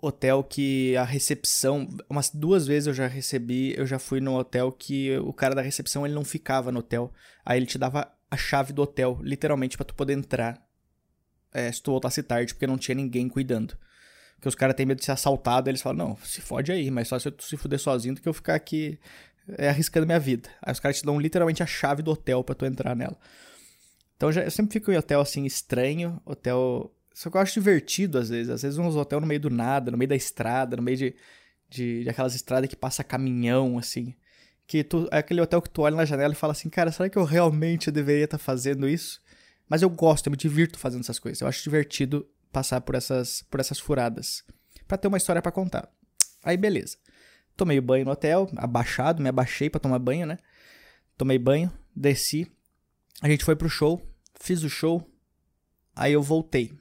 Hotel 0.00 0.42
que 0.42 0.96
a 0.96 1.04
recepção, 1.04 1.88
umas 2.10 2.28
duas 2.30 2.66
vezes 2.66 2.88
eu 2.88 2.94
já 2.94 3.06
recebi, 3.06 3.72
eu 3.76 3.86
já 3.86 4.00
fui 4.00 4.20
no 4.20 4.36
hotel 4.36 4.72
que 4.72 5.16
o 5.18 5.32
cara 5.32 5.54
da 5.54 5.62
recepção 5.62 6.04
ele 6.04 6.14
não 6.14 6.24
ficava 6.24 6.72
no 6.72 6.80
hotel. 6.80 7.12
Aí 7.44 7.58
ele 7.58 7.66
te 7.66 7.78
dava 7.78 8.12
a 8.30 8.36
chave 8.36 8.72
do 8.72 8.82
hotel, 8.82 9.18
literalmente 9.22 9.76
para 9.76 9.86
tu 9.86 9.94
poder 9.94 10.14
entrar. 10.14 10.60
É, 11.52 11.70
se 11.70 11.82
tu 11.82 11.90
voltasse 11.90 12.22
tarde, 12.22 12.54
porque 12.54 12.66
não 12.66 12.78
tinha 12.78 12.94
ninguém 12.94 13.28
cuidando. 13.28 13.76
Porque 14.36 14.48
os 14.48 14.54
caras 14.56 14.74
têm 14.74 14.86
medo 14.86 14.98
de 14.98 15.04
ser 15.04 15.12
assaltado, 15.12 15.70
eles 15.70 15.80
falam, 15.80 16.08
não, 16.08 16.16
se 16.24 16.40
fode 16.40 16.72
aí, 16.72 16.90
mas 16.90 17.06
só 17.06 17.16
se 17.16 17.30
tu 17.30 17.44
se 17.44 17.56
fuder 17.56 17.78
sozinho 17.78 18.14
do 18.14 18.20
que 18.20 18.28
eu 18.28 18.32
ficar 18.32 18.56
aqui 18.56 18.98
é, 19.58 19.68
arriscando 19.68 20.06
minha 20.06 20.20
vida. 20.20 20.48
Aí 20.60 20.72
os 20.72 20.80
caras 20.80 20.98
te 20.98 21.04
dão 21.04 21.18
literalmente 21.18 21.62
a 21.62 21.66
chave 21.66 22.02
do 22.02 22.10
hotel 22.10 22.42
para 22.44 22.54
tu 22.54 22.64
entrar 22.64 22.94
nela. 22.94 23.16
Então 24.16 24.30
já, 24.30 24.42
eu 24.42 24.50
sempre 24.50 24.72
fico 24.72 24.92
em 24.92 24.96
hotel 24.96 25.20
assim 25.20 25.44
estranho, 25.44 26.20
hotel. 26.24 26.94
Só 27.12 27.28
que 27.30 27.36
eu 27.36 27.40
acho 27.40 27.54
divertido 27.54 28.18
às 28.18 28.28
vezes. 28.28 28.50
Às 28.50 28.62
vezes 28.62 28.78
uns 28.78 28.94
hotel 28.94 29.20
no 29.20 29.26
meio 29.26 29.40
do 29.40 29.50
nada, 29.50 29.90
no 29.90 29.98
meio 29.98 30.08
da 30.08 30.16
estrada, 30.16 30.76
no 30.76 30.82
meio 30.82 30.96
de, 30.96 31.14
de, 31.68 32.04
de 32.04 32.08
aquelas 32.08 32.34
estradas 32.34 32.68
que 32.68 32.76
passa 32.76 33.02
caminhão, 33.02 33.78
assim. 33.78 34.14
Que 34.66 34.84
tu, 34.84 35.08
é 35.10 35.18
aquele 35.18 35.40
hotel 35.40 35.60
que 35.60 35.68
tu 35.68 35.82
olha 35.82 35.96
na 35.96 36.04
janela 36.04 36.32
e 36.32 36.36
fala 36.36 36.52
assim, 36.52 36.68
cara, 36.68 36.92
será 36.92 37.08
que 37.08 37.18
eu 37.18 37.24
realmente 37.24 37.90
deveria 37.90 38.24
estar 38.24 38.38
tá 38.38 38.44
fazendo 38.44 38.88
isso? 38.88 39.20
Mas 39.68 39.82
eu 39.82 39.90
gosto, 39.90 40.26
eu 40.26 40.30
me 40.30 40.36
divirto 40.36 40.78
fazendo 40.78 41.00
essas 41.00 41.18
coisas. 41.18 41.40
Eu 41.40 41.48
acho 41.48 41.62
divertido 41.62 42.26
passar 42.52 42.80
por 42.82 42.94
essas, 42.94 43.42
por 43.50 43.58
essas 43.58 43.78
furadas. 43.78 44.44
para 44.86 44.98
ter 44.98 45.08
uma 45.08 45.16
história 45.16 45.42
para 45.42 45.50
contar. 45.50 45.90
Aí 46.44 46.56
beleza. 46.56 46.96
Tomei 47.56 47.80
banho 47.80 48.04
no 48.04 48.10
hotel, 48.10 48.50
abaixado, 48.56 49.22
me 49.22 49.28
abaixei 49.28 49.68
para 49.68 49.80
tomar 49.80 49.98
banho, 49.98 50.26
né? 50.26 50.38
Tomei 51.16 51.38
banho, 51.38 51.72
desci. 51.94 52.50
A 53.20 53.28
gente 53.28 53.44
foi 53.44 53.54
pro 53.54 53.68
show, 53.68 54.00
fiz 54.40 54.62
o 54.62 54.70
show. 54.70 55.08
Aí 55.94 56.12
eu 56.12 56.22
voltei. 56.22 56.72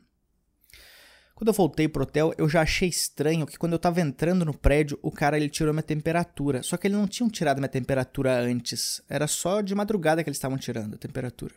Quando 1.36 1.48
eu 1.48 1.54
voltei 1.54 1.88
pro 1.88 2.04
hotel, 2.04 2.34
eu 2.38 2.48
já 2.48 2.62
achei 2.62 2.88
estranho 2.88 3.48
que 3.48 3.58
quando 3.58 3.74
eu 3.74 3.80
tava 3.80 4.00
entrando 4.00 4.46
no 4.46 4.56
prédio, 4.56 5.00
o 5.01 5.12
cara 5.12 5.38
ele 5.38 5.50
tirou 5.50 5.74
minha 5.74 5.82
temperatura. 5.82 6.62
Só 6.62 6.78
que 6.78 6.88
ele 6.88 6.96
não 6.96 7.08
tinha 7.08 7.28
tirado 7.30 7.58
minha 7.58 7.68
temperatura 7.68 8.40
antes. 8.40 9.01
Era 9.10 9.28
só 9.28 9.62
de 9.62 9.74
madrugada 9.74 10.24
que 10.24 10.30
eles 10.30 10.38
estavam 10.38 10.58
tirando 10.58 10.94
a 10.94 10.98
temperatura. 11.00 11.56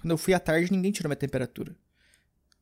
Quando 0.00 0.10
eu 0.10 0.18
fui 0.18 0.34
à 0.34 0.38
tarde, 0.38 0.70
ninguém 0.70 0.92
tirou 0.92 1.08
minha 1.08 1.16
temperatura. 1.16 1.74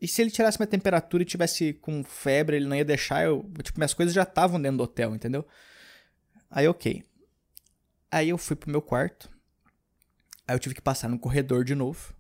E 0.01 0.07
se 0.07 0.23
ele 0.23 0.31
tirasse 0.31 0.59
minha 0.59 0.67
temperatura 0.67 1.23
e 1.23 1.27
tivesse 1.27 1.73
com 1.75 2.05
febre, 2.05 2.57
ele 2.57 2.67
não 2.67 2.77
ia 2.77 2.85
deixar 2.85 3.25
eu. 3.25 3.51
Tipo, 3.63 3.81
minhas 3.81 3.95
coisas 3.95 4.15
já 4.15 4.23
estavam 4.23 4.61
dentro 4.61 4.79
do 4.79 4.85
hotel, 4.85 5.15
entendeu? 5.15 5.47
Aí, 6.51 6.69
ok. 6.69 7.03
Aí 8.11 8.29
eu 8.29 8.39
fui 8.39 8.57
pro 8.57 8.71
meu 8.71 8.81
quarto. 8.81 9.29
Aí 10.47 10.55
eu 10.55 10.59
tive 10.59 10.75
que 10.75 10.81
passar 10.81 11.09
no 11.09 11.19
corredor 11.19 11.65
de 11.65 11.75
novo. 11.75 12.15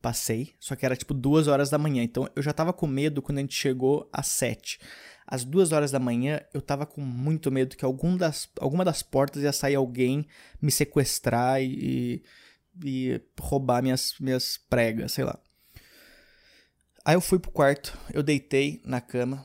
Passei, 0.00 0.52
só 0.58 0.74
que 0.74 0.84
era 0.84 0.96
tipo 0.96 1.14
duas 1.14 1.46
horas 1.46 1.70
da 1.70 1.78
manhã. 1.78 2.02
Então 2.02 2.28
eu 2.34 2.42
já 2.42 2.52
tava 2.52 2.72
com 2.72 2.86
medo 2.86 3.22
quando 3.22 3.38
a 3.38 3.40
gente 3.40 3.54
chegou 3.54 4.08
às 4.12 4.26
sete. 4.26 4.80
Às 5.26 5.44
duas 5.44 5.70
horas 5.70 5.90
da 5.90 6.00
manhã, 6.00 6.40
eu 6.52 6.60
tava 6.60 6.84
com 6.84 7.00
muito 7.00 7.52
medo 7.52 7.76
que 7.76 7.84
algum 7.84 8.16
das, 8.16 8.48
alguma 8.58 8.84
das 8.84 9.02
portas 9.02 9.42
ia 9.42 9.52
sair 9.52 9.76
alguém 9.76 10.26
me 10.60 10.72
sequestrar 10.72 11.62
e, 11.62 12.24
e 12.84 13.20
roubar 13.38 13.80
minhas, 13.80 14.14
minhas 14.18 14.56
pregas, 14.68 15.12
sei 15.12 15.24
lá. 15.24 15.38
Aí 17.04 17.14
eu 17.14 17.20
fui 17.20 17.38
pro 17.38 17.50
quarto, 17.50 17.98
eu 18.12 18.22
deitei 18.22 18.80
na 18.84 19.00
cama. 19.00 19.44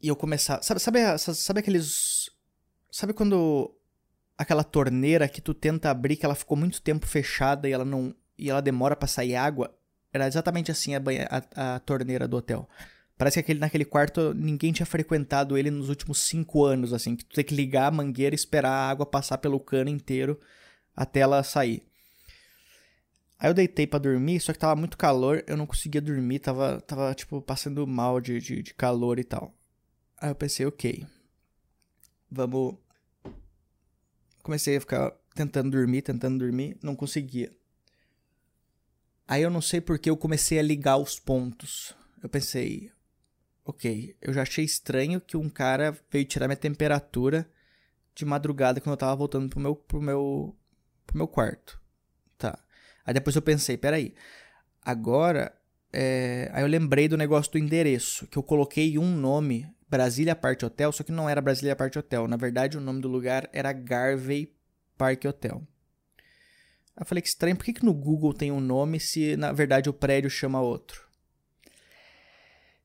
E 0.00 0.08
eu 0.08 0.16
começava. 0.16 0.62
Sabe, 0.62 0.80
sabe, 0.80 1.18
sabe 1.18 1.60
aqueles. 1.60 2.30
Sabe 2.90 3.12
quando. 3.12 3.74
Aquela 4.38 4.64
torneira 4.64 5.28
que 5.28 5.42
tu 5.42 5.52
tenta 5.52 5.90
abrir, 5.90 6.16
que 6.16 6.24
ela 6.24 6.34
ficou 6.34 6.56
muito 6.56 6.80
tempo 6.80 7.06
fechada 7.06 7.68
e 7.68 7.72
ela 7.72 7.84
não. 7.84 8.14
E 8.38 8.48
ela 8.48 8.62
demora 8.62 8.96
para 8.96 9.06
sair 9.06 9.36
água? 9.36 9.74
Era 10.12 10.26
exatamente 10.26 10.70
assim 10.70 10.94
a, 10.94 11.00
banha, 11.00 11.28
a, 11.30 11.76
a 11.76 11.80
torneira 11.80 12.26
do 12.26 12.38
hotel. 12.38 12.66
Parece 13.18 13.34
que 13.34 13.40
aquele, 13.40 13.60
naquele 13.60 13.84
quarto 13.84 14.32
ninguém 14.32 14.72
tinha 14.72 14.86
frequentado 14.86 15.58
ele 15.58 15.70
nos 15.70 15.90
últimos 15.90 16.22
cinco 16.22 16.64
anos, 16.64 16.94
assim. 16.94 17.14
Que 17.14 17.24
tu 17.26 17.34
tem 17.34 17.44
que 17.44 17.54
ligar 17.54 17.88
a 17.88 17.90
mangueira 17.90 18.34
e 18.34 18.38
esperar 18.38 18.70
a 18.70 18.88
água 18.88 19.04
passar 19.04 19.36
pelo 19.36 19.60
cano 19.60 19.90
inteiro 19.90 20.40
até 20.96 21.20
ela 21.20 21.42
sair. 21.42 21.89
Aí 23.40 23.48
eu 23.48 23.54
deitei 23.54 23.86
para 23.86 23.98
dormir, 24.00 24.38
só 24.38 24.52
que 24.52 24.58
tava 24.58 24.76
muito 24.76 24.98
calor, 24.98 25.42
eu 25.46 25.56
não 25.56 25.66
conseguia 25.66 26.02
dormir, 26.02 26.40
tava, 26.40 26.78
tava 26.82 27.14
tipo, 27.14 27.40
passando 27.40 27.86
mal 27.86 28.20
de, 28.20 28.38
de, 28.38 28.62
de 28.62 28.74
calor 28.74 29.18
e 29.18 29.24
tal. 29.24 29.54
Aí 30.20 30.30
eu 30.30 30.34
pensei, 30.34 30.66
ok, 30.66 31.06
vamos. 32.30 32.76
Comecei 34.42 34.76
a 34.76 34.80
ficar 34.80 35.12
tentando 35.34 35.70
dormir, 35.70 36.02
tentando 36.02 36.38
dormir, 36.38 36.76
não 36.82 36.94
conseguia. 36.94 37.50
Aí 39.26 39.40
eu 39.40 39.48
não 39.48 39.62
sei 39.62 39.80
porque 39.80 40.10
eu 40.10 40.18
comecei 40.18 40.58
a 40.58 40.62
ligar 40.62 40.98
os 40.98 41.18
pontos. 41.18 41.94
Eu 42.22 42.28
pensei, 42.28 42.92
ok, 43.64 44.14
eu 44.20 44.34
já 44.34 44.42
achei 44.42 44.66
estranho 44.66 45.18
que 45.18 45.38
um 45.38 45.48
cara 45.48 45.96
veio 46.10 46.26
tirar 46.26 46.46
minha 46.46 46.56
temperatura 46.56 47.50
de 48.14 48.26
madrugada 48.26 48.82
quando 48.82 48.92
eu 48.92 48.98
tava 48.98 49.16
voltando 49.16 49.48
pro 49.48 49.60
meu, 49.60 49.74
pro 49.74 50.02
meu, 50.02 50.54
pro 51.06 51.16
meu 51.16 51.26
quarto. 51.26 51.80
Aí 53.04 53.14
depois 53.14 53.34
eu 53.36 53.42
pensei, 53.42 53.76
peraí, 53.76 54.14
agora. 54.82 55.52
É... 55.92 56.50
Aí 56.52 56.62
eu 56.62 56.68
lembrei 56.68 57.08
do 57.08 57.16
negócio 57.16 57.50
do 57.52 57.58
endereço, 57.58 58.26
que 58.28 58.36
eu 58.36 58.42
coloquei 58.42 58.96
um 58.98 59.16
nome, 59.16 59.68
Brasília 59.88 60.36
Park 60.36 60.62
Hotel, 60.62 60.92
só 60.92 61.02
que 61.02 61.12
não 61.12 61.28
era 61.28 61.40
Brasília 61.40 61.74
Park 61.74 61.96
Hotel. 61.96 62.28
Na 62.28 62.36
verdade, 62.36 62.78
o 62.78 62.80
nome 62.80 63.00
do 63.00 63.08
lugar 63.08 63.48
era 63.52 63.72
Garvey 63.72 64.54
Park 64.96 65.24
Hotel. 65.24 65.66
Aí 66.96 67.02
eu 67.02 67.06
falei 67.06 67.22
que 67.22 67.28
estranho, 67.28 67.56
por 67.56 67.64
que, 67.64 67.72
que 67.72 67.84
no 67.84 67.94
Google 67.94 68.32
tem 68.32 68.52
um 68.52 68.60
nome 68.60 69.00
se 69.00 69.36
na 69.36 69.52
verdade 69.52 69.88
o 69.88 69.92
prédio 69.92 70.30
chama 70.30 70.60
outro? 70.60 71.08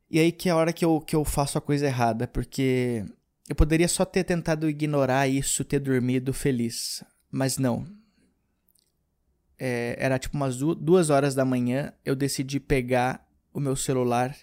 E 0.10 0.20
aí 0.20 0.32
que 0.32 0.50
é 0.50 0.52
a 0.52 0.56
hora 0.56 0.72
que 0.72 0.86
eu, 0.86 1.02
que 1.02 1.16
eu 1.16 1.26
faço 1.26 1.58
a 1.58 1.62
coisa 1.62 1.86
errada, 1.86 2.28
porque 2.28 3.06
eu 3.50 3.56
poderia 3.56 3.88
só 3.88 4.06
ter 4.06 4.24
tentado 4.24 4.70
ignorar 4.70 5.28
isso, 5.28 5.66
ter 5.66 5.80
dormido 5.80 6.34
feliz. 6.34 7.04
Mas 7.30 7.58
não 7.58 7.86
é, 9.60 9.96
era 10.00 10.20
tipo 10.20 10.36
umas 10.36 10.58
duas 10.58 11.10
horas 11.10 11.36
da 11.36 11.46
manhã, 11.46 11.94
eu 12.04 12.16
decidi 12.16 12.60
pegar 12.60 13.28
o 13.54 13.60
meu 13.60 13.76
celular 13.76 14.36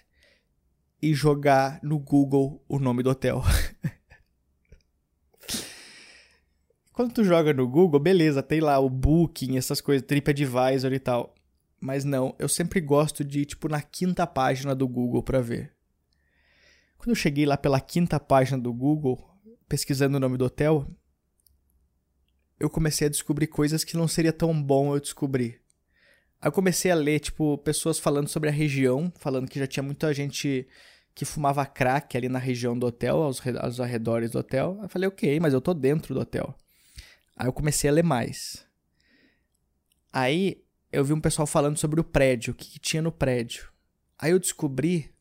e 1.01 1.13
jogar 1.13 1.79
no 1.83 1.99
Google 1.99 2.63
o 2.67 2.79
nome 2.79 3.03
do 3.03 3.09
hotel. 3.09 3.43
Quando 6.93 7.11
tu 7.11 7.23
joga 7.23 7.53
no 7.53 7.67
Google, 7.67 7.99
beleza, 7.99 8.43
tem 8.43 8.59
lá 8.59 8.77
o 8.79 8.89
Booking, 8.89 9.57
essas 9.57 9.81
coisas, 9.81 10.05
TripAdvisor 10.05 10.93
e 10.93 10.99
tal. 10.99 11.33
Mas 11.79 12.05
não, 12.05 12.35
eu 12.37 12.47
sempre 12.47 12.79
gosto 12.79 13.23
de 13.23 13.41
ir, 13.41 13.45
tipo, 13.45 13.67
na 13.67 13.81
quinta 13.81 14.25
página 14.27 14.75
do 14.75 14.87
Google 14.87 15.23
para 15.23 15.41
ver. 15.41 15.73
Quando 16.97 17.09
eu 17.09 17.15
cheguei 17.15 17.45
lá 17.45 17.57
pela 17.57 17.81
quinta 17.81 18.19
página 18.19 18.57
do 18.57 18.71
Google, 18.71 19.19
pesquisando 19.67 20.15
o 20.15 20.19
nome 20.19 20.37
do 20.37 20.45
hotel, 20.45 20.87
eu 22.63 22.69
comecei 22.69 23.07
a 23.07 23.09
descobrir 23.09 23.47
coisas 23.47 23.83
que 23.83 23.97
não 23.97 24.07
seria 24.07 24.31
tão 24.31 24.61
bom 24.63 24.95
eu 24.95 24.99
descobrir. 25.01 25.59
Aí 26.41 26.47
eu 26.47 26.51
comecei 26.51 26.89
a 26.89 26.95
ler, 26.95 27.19
tipo, 27.19 27.57
pessoas 27.57 27.99
falando 27.99 28.29
sobre 28.29 28.47
a 28.47 28.53
região, 28.53 29.11
falando 29.19 29.49
que 29.49 29.59
já 29.59 29.67
tinha 29.67 29.83
muita 29.83 30.13
gente 30.13 30.65
que 31.13 31.25
fumava 31.25 31.65
crack 31.65 32.15
ali 32.15 32.29
na 32.29 32.39
região 32.39 32.79
do 32.79 32.87
hotel, 32.87 33.21
aos, 33.21 33.41
aos 33.59 33.81
arredores 33.81 34.31
do 34.31 34.39
hotel. 34.39 34.79
Eu 34.81 34.87
falei, 34.87 35.09
ok, 35.09 35.41
mas 35.41 35.53
eu 35.53 35.59
tô 35.59 35.73
dentro 35.73 36.13
do 36.13 36.21
hotel. 36.21 36.55
Aí 37.35 37.47
eu 37.47 37.51
comecei 37.51 37.89
a 37.89 37.93
ler 37.93 38.03
mais. 38.03 38.65
Aí 40.11 40.63
eu 40.89 41.03
vi 41.03 41.11
um 41.11 41.19
pessoal 41.19 41.45
falando 41.45 41.77
sobre 41.77 41.99
o 41.99 42.03
prédio, 42.03 42.53
o 42.53 42.55
que, 42.55 42.71
que 42.71 42.79
tinha 42.79 43.01
no 43.01 43.11
prédio. 43.11 43.67
Aí 44.17 44.31
eu 44.31 44.39
descobri 44.39 45.13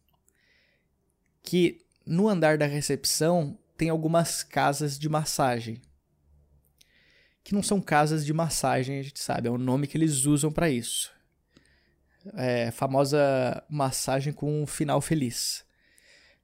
que 1.42 1.84
no 2.06 2.28
andar 2.28 2.56
da 2.56 2.66
recepção 2.66 3.58
tem 3.76 3.88
algumas 3.88 4.44
casas 4.44 4.96
de 4.96 5.08
massagem 5.08 5.82
que 7.44 7.54
não 7.54 7.62
são 7.62 7.80
casas 7.80 8.24
de 8.24 8.32
massagem, 8.32 8.98
a 8.98 9.02
gente 9.02 9.20
sabe, 9.20 9.48
é 9.48 9.50
o 9.50 9.58
nome 9.58 9.86
que 9.86 9.96
eles 9.96 10.24
usam 10.24 10.52
para 10.52 10.70
isso. 10.70 11.12
É, 12.34 12.70
famosa 12.70 13.64
massagem 13.68 14.32
com 14.32 14.62
um 14.62 14.66
final 14.66 15.00
feliz. 15.00 15.64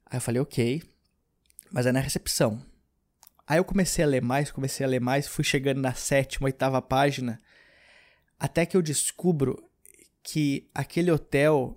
Aí 0.07 0.17
eu 0.17 0.21
falei, 0.21 0.41
ok, 0.41 0.83
mas 1.71 1.87
é 1.87 1.93
na 1.93 2.01
recepção. 2.01 2.63
Aí 3.47 3.59
eu 3.59 3.65
comecei 3.65 4.05
a 4.05 4.09
ler 4.09 4.23
mais, 4.23 4.51
comecei 4.51 4.85
a 4.85 4.89
ler 4.89 5.01
mais, 5.01 5.27
fui 5.27 5.45
chegando 5.45 5.81
na 5.81 5.95
sétima, 5.95 6.47
oitava 6.47 6.83
página, 6.83 7.41
até 8.39 8.67
que 8.67 8.77
eu 8.77 8.83
descubro 8.83 9.65
que 10.23 10.69
aquele 10.75 11.11
hotel, 11.11 11.75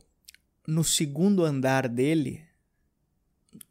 no 0.67 0.83
segundo 0.83 1.45
andar 1.45 1.87
dele, 1.87 2.45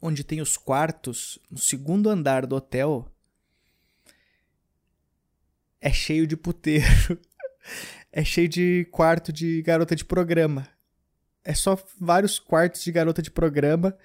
onde 0.01 0.23
tem 0.23 0.41
os 0.41 0.57
quartos, 0.57 1.37
no 1.49 1.57
segundo 1.57 2.09
andar 2.09 2.45
do 2.45 2.55
hotel, 2.55 3.07
é 5.81 5.91
cheio 5.91 6.27
de 6.27 6.37
puteiro. 6.37 7.19
é 8.13 8.23
cheio 8.23 8.47
de 8.47 8.87
quarto 8.91 9.33
de 9.33 9.61
garota 9.63 9.95
de 9.95 10.05
programa. 10.05 10.67
É 11.43 11.53
só 11.53 11.77
vários 11.99 12.37
quartos 12.37 12.83
de 12.83 12.91
garota 12.91 13.21
de 13.21 13.31
programa 13.31 13.97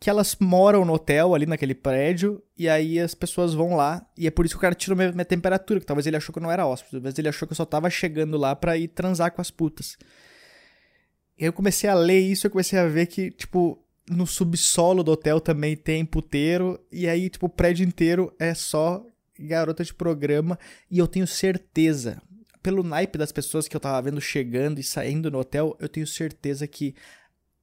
que 0.00 0.08
elas 0.08 0.36
moram 0.38 0.84
no 0.84 0.92
hotel 0.92 1.34
ali 1.34 1.44
naquele 1.44 1.74
prédio 1.74 2.42
e 2.56 2.68
aí 2.68 3.00
as 3.00 3.14
pessoas 3.14 3.52
vão 3.52 3.74
lá 3.74 4.06
e 4.16 4.26
é 4.26 4.30
por 4.30 4.46
isso 4.46 4.54
que 4.54 4.58
o 4.58 4.60
cara 4.60 4.74
tirou 4.74 4.96
minha, 4.96 5.10
minha 5.10 5.24
temperatura, 5.24 5.80
que 5.80 5.86
talvez 5.86 6.06
ele 6.06 6.16
achou 6.16 6.32
que 6.32 6.38
eu 6.38 6.42
não 6.42 6.52
era 6.52 6.66
hóspede, 6.66 6.92
talvez 6.92 7.18
ele 7.18 7.28
achou 7.28 7.48
que 7.48 7.52
eu 7.52 7.56
só 7.56 7.64
tava 7.64 7.90
chegando 7.90 8.36
lá 8.36 8.54
pra 8.54 8.76
ir 8.76 8.88
transar 8.88 9.32
com 9.32 9.40
as 9.40 9.50
putas. 9.50 9.98
E 11.36 11.42
aí 11.44 11.48
eu 11.48 11.52
comecei 11.52 11.90
a 11.90 11.94
ler 11.94 12.20
isso, 12.20 12.46
eu 12.46 12.50
comecei 12.50 12.78
a 12.78 12.86
ver 12.86 13.06
que, 13.06 13.30
tipo, 13.32 13.84
no 14.08 14.26
subsolo 14.26 15.02
do 15.02 15.12
hotel 15.12 15.40
também 15.40 15.76
tem 15.76 16.04
puteiro 16.04 16.78
e 16.92 17.08
aí, 17.08 17.28
tipo, 17.28 17.46
o 17.46 17.50
prédio 17.50 17.84
inteiro 17.84 18.32
é 18.38 18.54
só 18.54 19.04
garota 19.38 19.84
de 19.84 19.94
programa 19.94 20.58
e 20.90 20.98
eu 20.98 21.06
tenho 21.06 21.26
certeza, 21.26 22.20
pelo 22.62 22.82
naipe 22.82 23.18
das 23.18 23.32
pessoas 23.32 23.68
que 23.68 23.76
eu 23.76 23.80
tava 23.80 24.00
vendo 24.02 24.20
chegando 24.20 24.78
e 24.78 24.82
saindo 24.82 25.30
no 25.30 25.38
hotel, 25.38 25.76
eu 25.80 25.88
tenho 25.88 26.06
certeza 26.06 26.66
que 26.66 26.94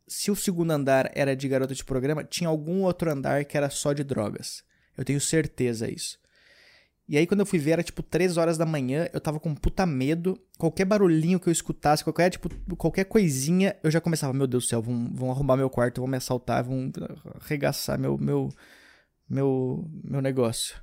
se 0.07 0.29
o 0.29 0.35
segundo 0.35 0.71
andar 0.71 1.11
era 1.15 1.35
de 1.35 1.47
garota 1.47 1.73
de 1.73 1.83
programa, 1.83 2.23
tinha 2.23 2.49
algum 2.49 2.83
outro 2.83 3.11
andar 3.11 3.43
que 3.45 3.57
era 3.57 3.69
só 3.69 3.91
de 3.93 4.03
drogas. 4.03 4.63
Eu 4.97 5.03
tenho 5.03 5.19
certeza 5.19 5.89
isso. 5.89 6.19
E 7.07 7.17
aí, 7.17 7.27
quando 7.27 7.41
eu 7.41 7.45
fui 7.45 7.59
ver, 7.59 7.71
era 7.71 7.83
tipo 7.83 8.01
3 8.01 8.35
horas 8.35 8.57
da 8.57 8.65
manhã, 8.65 9.07
eu 9.13 9.21
tava 9.21 9.39
com 9.39 9.53
puta 9.53 9.85
medo. 9.85 10.39
Qualquer 10.57 10.85
barulhinho 10.85 11.39
que 11.39 11.47
eu 11.47 11.51
escutasse, 11.51 12.03
qualquer, 12.03 12.31
tipo, 12.31 12.49
qualquer 12.75 13.05
coisinha, 13.05 13.75
eu 13.83 13.91
já 13.91 14.01
começava, 14.01 14.33
meu 14.33 14.47
Deus 14.47 14.65
do 14.65 14.69
céu, 14.69 14.81
vão, 14.81 15.11
vão 15.13 15.29
arrombar 15.29 15.55
meu 15.55 15.69
quarto, 15.69 16.01
vão 16.01 16.07
me 16.07 16.17
assaltar, 16.17 16.63
vão 16.63 16.91
arregaçar 17.39 17.99
meu, 17.99 18.17
meu, 18.17 18.49
meu, 19.29 19.87
meu 20.03 20.21
negócio. 20.21 20.75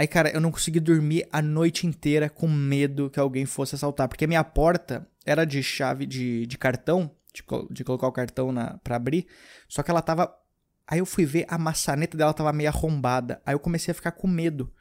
Aí, 0.00 0.08
cara, 0.08 0.30
eu 0.30 0.40
não 0.40 0.50
consegui 0.50 0.80
dormir 0.80 1.28
a 1.30 1.42
noite 1.42 1.86
inteira 1.86 2.30
com 2.30 2.48
medo 2.48 3.10
que 3.10 3.20
alguém 3.20 3.44
fosse 3.44 3.74
assaltar. 3.74 4.08
Porque 4.08 4.24
a 4.24 4.28
minha 4.28 4.42
porta 4.42 5.06
era 5.26 5.44
de 5.44 5.62
chave 5.62 6.06
de, 6.06 6.46
de 6.46 6.56
cartão, 6.56 7.10
de, 7.34 7.44
de 7.70 7.84
colocar 7.84 8.06
o 8.06 8.12
cartão 8.12 8.50
na, 8.50 8.78
pra 8.78 8.96
abrir. 8.96 9.26
Só 9.68 9.82
que 9.82 9.90
ela 9.90 10.00
tava 10.00 10.34
Aí 10.86 11.00
eu 11.00 11.04
fui 11.04 11.26
ver, 11.26 11.44
a 11.50 11.58
maçaneta 11.58 12.16
dela 12.16 12.32
tava 12.32 12.50
meio 12.50 12.70
arrombada. 12.70 13.42
Aí 13.44 13.54
eu 13.54 13.60
comecei 13.60 13.92
a 13.92 13.94
ficar 13.94 14.12
com 14.12 14.26
medo 14.26 14.72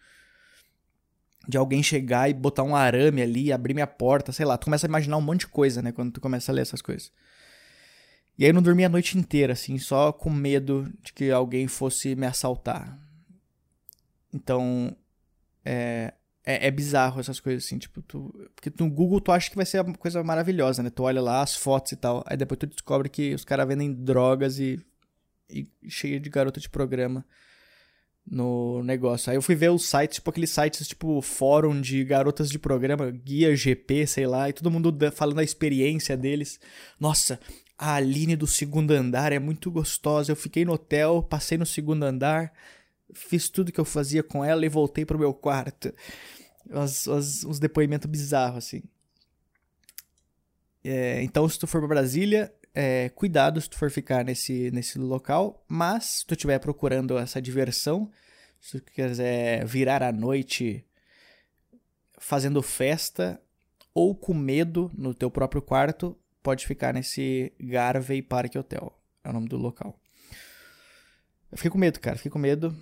de 1.46 1.58
alguém 1.58 1.84
chegar 1.84 2.30
e 2.30 2.34
botar 2.34 2.64
um 2.64 2.74
arame 2.74 3.22
ali, 3.22 3.52
abrir 3.52 3.74
minha 3.74 3.86
porta, 3.86 4.32
sei 4.32 4.46
lá. 4.46 4.58
Tu 4.58 4.64
começa 4.64 4.88
a 4.88 4.90
imaginar 4.90 5.18
um 5.18 5.22
monte 5.22 5.42
de 5.42 5.48
coisa, 5.48 5.82
né, 5.82 5.92
quando 5.92 6.14
tu 6.14 6.22
começa 6.22 6.50
a 6.50 6.56
ler 6.56 6.62
essas 6.62 6.82
coisas. 6.82 7.12
E 8.38 8.46
aí 8.46 8.52
eu 8.52 8.54
não 8.54 8.62
dormi 8.62 8.86
a 8.86 8.90
noite 8.90 9.18
inteira, 9.18 9.52
assim, 9.52 9.78
só 9.78 10.14
com 10.14 10.30
medo 10.30 10.90
de 11.04 11.12
que 11.12 11.30
alguém 11.30 11.68
fosse 11.68 12.16
me 12.16 12.26
assaltar. 12.26 12.98
Então, 14.34 14.96
é, 15.70 16.14
é, 16.46 16.68
é, 16.68 16.72
bizarro 16.72 17.20
essas 17.20 17.40
coisas 17.40 17.66
assim, 17.66 17.78
tipo, 17.78 18.02
tu, 18.02 18.34
porque 18.56 18.72
no 18.80 18.90
Google 18.90 19.22
tu 19.22 19.32
acha 19.32 19.50
que 19.50 19.56
vai 19.56 19.66
ser 19.66 19.82
uma 19.82 19.94
coisa 19.94 20.24
maravilhosa, 20.24 20.82
né? 20.82 20.90
Tu 20.90 21.04
olha 21.04 21.22
lá 21.22 21.42
as 21.42 21.56
fotos 21.56 21.92
e 21.92 21.96
tal, 21.96 22.24
aí 22.26 22.38
depois 22.38 22.58
tu 22.58 22.68
descobre 22.68 23.10
que 23.10 23.34
os 23.34 23.46
caras 23.46 23.68
vendem 23.68 23.94
drogas 23.94 24.60
e 24.60 24.80
e 25.50 25.68
cheia 25.90 26.20
de 26.20 26.30
garota 26.30 26.60
de 26.60 26.70
programa 26.70 27.26
no 28.26 28.84
negócio. 28.84 29.32
Aí 29.32 29.38
eu 29.38 29.42
fui 29.42 29.56
ver 29.56 29.72
os 29.72 29.86
sites, 29.90 30.16
tipo 30.16 30.30
aqueles 30.30 30.52
sites 30.52 30.88
tipo 30.88 31.22
fórum 31.22 31.82
de 31.82 32.04
garotas 32.04 32.50
de 32.50 32.60
programa, 32.60 33.10
guia 33.10 33.56
GP, 33.56 34.06
sei 34.06 34.28
lá, 34.28 34.48
e 34.48 34.54
todo 34.54 34.70
mundo 34.70 34.96
falando 35.12 35.40
a 35.40 35.44
experiência 35.44 36.16
deles. 36.16 36.60
Nossa, 37.00 37.40
a 37.78 37.96
Aline 37.96 38.36
do 38.36 38.46
segundo 38.46 38.92
andar 38.92 39.32
é 39.32 39.40
muito 39.40 39.72
gostosa. 39.72 40.32
Eu 40.32 40.36
fiquei 40.36 40.64
no 40.64 40.74
hotel, 40.74 41.24
passei 41.24 41.58
no 41.58 41.66
segundo 41.66 42.04
andar, 42.04 42.54
fiz 43.14 43.50
tudo 43.50 43.72
que 43.72 43.80
eu 43.80 43.86
fazia 43.86 44.24
com 44.24 44.44
ela 44.44 44.66
e 44.66 44.70
voltei 44.70 45.06
pro 45.06 45.20
meu 45.20 45.34
quarto. 45.34 45.94
Os 46.70 47.60
depoimentos 47.60 48.10
bizarros, 48.10 48.58
assim. 48.58 48.84
É, 50.84 51.22
então, 51.24 51.48
se 51.48 51.60
tu 51.60 51.68
for 51.68 51.82
pra 51.82 51.88
Brasília, 51.88 52.54
é, 52.74 53.10
cuidado 53.10 53.60
se 53.60 53.70
tu 53.70 53.78
for 53.78 53.90
ficar 53.92 54.24
nesse, 54.24 54.72
nesse 54.72 54.98
local, 54.98 55.64
mas 55.68 56.06
se 56.06 56.26
tu 56.26 56.34
estiver 56.34 56.60
procurando 56.60 57.18
essa 57.18 57.42
diversão, 57.42 58.10
se 58.60 58.80
tu 58.80 58.92
quiser 58.92 59.66
virar 59.66 60.04
a 60.04 60.12
noite 60.12 60.86
fazendo 62.18 62.62
festa 62.62 63.42
ou 63.94 64.16
com 64.16 64.34
medo 64.34 64.92
no 64.96 65.14
teu 65.14 65.32
próprio 65.32 65.62
quarto, 65.62 66.18
pode 66.44 66.66
ficar 66.66 66.94
nesse 66.94 67.52
Garvey 67.60 68.22
Park 68.22 68.56
Hotel. 68.56 68.98
É 69.24 69.30
o 69.30 69.34
nome 69.34 69.48
do 69.48 69.58
local. 69.58 70.00
Eu 71.52 71.58
fiquei 71.58 71.72
com 71.72 71.78
medo, 71.78 72.00
cara. 72.00 72.16
Fiquei 72.16 72.32
com 72.32 72.40
medo. 72.40 72.76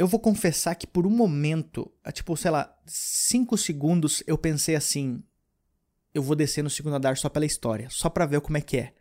Eu 0.00 0.06
vou 0.06 0.18
confessar 0.18 0.74
que 0.76 0.86
por 0.86 1.06
um 1.06 1.10
momento, 1.10 1.92
tipo, 2.14 2.34
sei 2.34 2.50
lá, 2.50 2.74
cinco 2.86 3.58
segundos, 3.58 4.22
eu 4.26 4.38
pensei 4.38 4.74
assim: 4.74 5.22
eu 6.14 6.22
vou 6.22 6.34
descer 6.34 6.64
no 6.64 6.70
segundo 6.70 6.96
andar 6.96 7.18
só 7.18 7.28
pela 7.28 7.44
história, 7.44 7.86
só 7.90 8.08
pra 8.08 8.24
ver 8.24 8.40
como 8.40 8.56
é 8.56 8.62
que 8.62 8.78
é. 8.78 8.94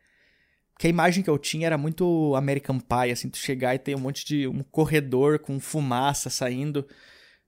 Que 0.77 0.87
a 0.87 0.89
imagem 0.89 1.23
que 1.23 1.29
eu 1.29 1.37
tinha 1.37 1.67
era 1.67 1.77
muito 1.77 2.35
American 2.35 2.81
Pie, 2.81 3.13
assim, 3.13 3.29
tu 3.29 3.37
chegar 3.37 3.73
e 3.73 3.79
tem 3.79 3.95
um 3.95 3.99
monte 3.99 4.25
de. 4.25 4.45
um 4.45 4.61
corredor 4.61 5.39
com 5.39 5.57
fumaça 5.57 6.29
saindo. 6.29 6.85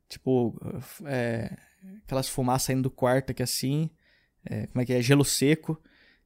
Tipo, 0.08 0.58
é, 1.03 1.53
aquelas 2.05 2.29
fumaças 2.29 2.67
saindo 2.67 2.84
do 2.84 2.89
quarto 2.89 3.31
aqui 3.31 3.43
assim. 3.43 3.89
É, 4.46 4.65
como 4.67 4.81
é 4.81 4.86
que 4.86 4.93
é? 4.93 5.01
Gelo 5.01 5.25
seco. 5.25 5.77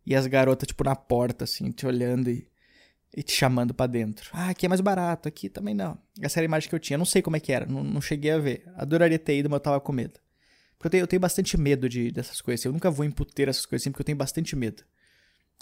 E 0.05 0.13
as 0.13 0.27
garotas, 0.27 0.67
tipo, 0.67 0.83
na 0.83 0.95
porta, 0.95 1.45
assim, 1.45 1.71
te 1.71 1.87
olhando 1.87 2.29
e, 2.29 2.47
e 3.15 3.23
te 3.23 3.31
chamando 3.31 3.73
para 3.73 3.87
dentro. 3.87 4.29
Ah, 4.33 4.49
aqui 4.49 4.65
é 4.65 4.69
mais 4.69 4.81
barato, 4.81 5.29
aqui 5.29 5.47
também 5.47 5.73
não. 5.73 5.97
Essa 6.19 6.39
era 6.39 6.45
a 6.45 6.49
imagem 6.49 6.67
que 6.67 6.75
eu 6.75 6.79
tinha. 6.79 6.95
Eu 6.95 6.99
não 6.99 7.05
sei 7.05 7.21
como 7.21 7.37
é 7.37 7.39
que 7.39 7.53
era, 7.53 7.65
não, 7.65 7.81
não 7.81 8.01
cheguei 8.01 8.31
a 8.31 8.37
ver. 8.37 8.63
Adoraria 8.75 9.17
ter 9.17 9.37
ido, 9.37 9.49
mas 9.49 9.57
eu 9.57 9.61
tava 9.61 9.79
com 9.79 9.93
medo. 9.93 10.19
Porque 10.77 10.87
eu 10.87 10.91
tenho, 10.91 11.03
eu 11.03 11.07
tenho 11.07 11.19
bastante 11.21 11.57
medo 11.57 11.87
de, 11.87 12.11
dessas 12.11 12.41
coisas. 12.41 12.65
Eu 12.65 12.73
nunca 12.73 12.91
vou 12.91 13.05
emputer 13.05 13.47
essas 13.47 13.65
coisas 13.65 13.83
assim, 13.83 13.91
porque 13.91 14.01
eu 14.01 14.05
tenho 14.05 14.17
bastante 14.17 14.53
medo. 14.53 14.83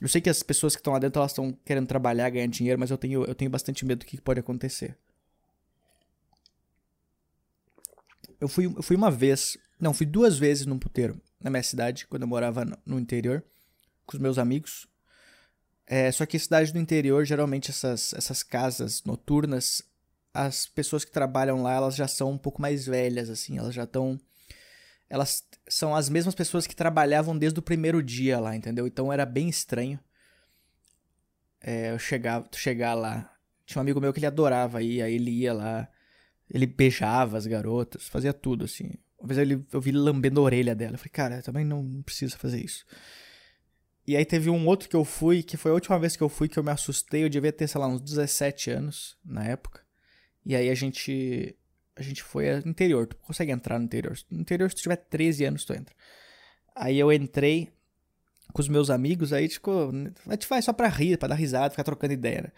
Eu 0.01 0.07
sei 0.07 0.19
que 0.19 0.29
as 0.31 0.41
pessoas 0.41 0.75
que 0.75 0.79
estão 0.79 0.93
lá 0.93 0.99
dentro 0.99 1.19
elas 1.19 1.31
estão 1.31 1.53
querendo 1.63 1.85
trabalhar, 1.85 2.27
ganhar 2.31 2.47
dinheiro, 2.47 2.79
mas 2.79 2.89
eu 2.89 2.97
tenho, 2.97 3.23
eu 3.23 3.35
tenho 3.35 3.51
bastante 3.51 3.85
medo 3.85 3.99
do 3.99 4.05
que 4.05 4.19
pode 4.19 4.39
acontecer. 4.39 4.97
Eu 8.41 8.47
fui, 8.47 8.65
eu 8.65 8.81
fui 8.81 8.95
uma 8.95 9.11
vez, 9.11 9.57
não, 9.79 9.93
fui 9.93 10.07
duas 10.07 10.39
vezes 10.39 10.65
num 10.65 10.79
puteiro 10.79 11.21
na 11.39 11.51
minha 11.51 11.61
cidade, 11.61 12.07
quando 12.07 12.23
eu 12.23 12.27
morava 12.27 12.65
no 12.83 12.99
interior, 12.99 13.43
com 14.07 14.17
os 14.17 14.21
meus 14.21 14.39
amigos. 14.39 14.87
É, 15.85 16.11
só 16.11 16.25
que 16.25 16.39
cidade 16.39 16.71
do 16.71 16.79
interior, 16.79 17.25
geralmente 17.25 17.69
essas, 17.69 18.13
essas 18.13 18.41
casas 18.41 19.03
noturnas, 19.03 19.83
as 20.33 20.65
pessoas 20.65 21.03
que 21.03 21.11
trabalham 21.11 21.61
lá, 21.61 21.73
elas 21.73 21.95
já 21.95 22.07
são 22.07 22.31
um 22.31 22.37
pouco 22.37 22.61
mais 22.61 22.85
velhas, 22.85 23.29
assim, 23.29 23.57
elas 23.57 23.73
já 23.75 23.83
estão 23.83 24.19
elas 25.13 25.43
são 25.67 25.95
as 25.95 26.09
mesmas 26.09 26.33
pessoas 26.33 26.65
que 26.65 26.75
trabalhavam 26.75 27.37
desde 27.37 27.59
o 27.59 27.61
primeiro 27.61 28.01
dia 28.01 28.39
lá, 28.39 28.55
entendeu? 28.55 28.87
Então 28.87 29.13
era 29.13 29.27
bem 29.27 29.47
estranho. 29.47 29.99
É, 31.61 31.91
eu 31.91 31.99
chegava, 31.99 32.47
chegar 32.53 32.95
lá. 32.95 33.31
Tinha 33.63 33.79
um 33.79 33.83
amigo 33.83 34.01
meu 34.01 34.11
que 34.11 34.17
ele 34.17 34.25
adorava 34.25 34.81
ir, 34.81 35.03
aí 35.03 35.13
ele 35.13 35.29
ia 35.29 35.53
lá, 35.53 35.87
ele 36.49 36.65
beijava 36.65 37.37
as 37.37 37.45
garotas, 37.45 38.07
fazia 38.07 38.33
tudo 38.33 38.65
assim. 38.65 38.91
Uma 39.19 39.33
vez 39.33 39.49
eu 39.71 39.79
vi 39.79 39.91
ele 39.91 39.99
lambendo 39.99 40.41
a 40.41 40.43
orelha 40.43 40.73
dela. 40.73 40.95
Eu 40.95 40.97
falei, 40.97 41.11
cara, 41.11 41.41
também 41.43 41.63
não, 41.63 41.83
não 41.83 42.01
precisa 42.01 42.35
fazer 42.35 42.63
isso. 42.63 42.83
E 44.05 44.17
aí 44.17 44.25
teve 44.25 44.49
um 44.49 44.67
outro 44.67 44.89
que 44.89 44.95
eu 44.95 45.05
fui, 45.05 45.41
que 45.41 45.55
foi 45.55 45.71
a 45.71 45.75
última 45.75 45.97
vez 45.97 46.15
que 46.15 46.23
eu 46.23 46.29
fui 46.29 46.49
que 46.49 46.59
eu 46.59 46.63
me 46.63 46.71
assustei. 46.71 47.23
Eu 47.23 47.29
devia 47.29 47.53
ter, 47.53 47.67
sei 47.67 47.79
lá, 47.79 47.87
uns 47.87 48.01
17 48.01 48.71
anos 48.71 49.17
na 49.23 49.45
época. 49.45 49.81
E 50.45 50.55
aí 50.55 50.69
a 50.69 50.75
gente 50.75 51.55
a 51.95 52.01
gente 52.01 52.23
foi 52.23 52.59
no 52.61 52.71
interior. 52.71 53.07
Tu 53.07 53.15
consegue 53.17 53.51
entrar 53.51 53.79
no 53.79 53.85
interior. 53.85 54.17
No 54.29 54.41
interior, 54.41 54.69
se 54.69 54.75
tu 54.75 54.81
tiver 54.83 54.95
13 54.97 55.45
anos, 55.45 55.65
tu 55.65 55.73
entra. 55.73 55.95
Aí 56.75 56.97
eu 56.99 57.11
entrei 57.13 57.71
com 58.51 58.61
os 58.61 58.67
meus 58.67 58.89
amigos, 58.89 59.33
aí, 59.33 59.47
tipo, 59.47 59.71
a 60.27 60.31
gente 60.31 60.47
vai 60.47 60.61
só 60.61 60.71
pra 60.73 60.87
rir, 60.87 61.17
pra 61.17 61.27
dar 61.27 61.35
risada, 61.35 61.71
ficar 61.71 61.83
trocando 61.83 62.13
ideia, 62.13 62.43
né? 62.43 62.51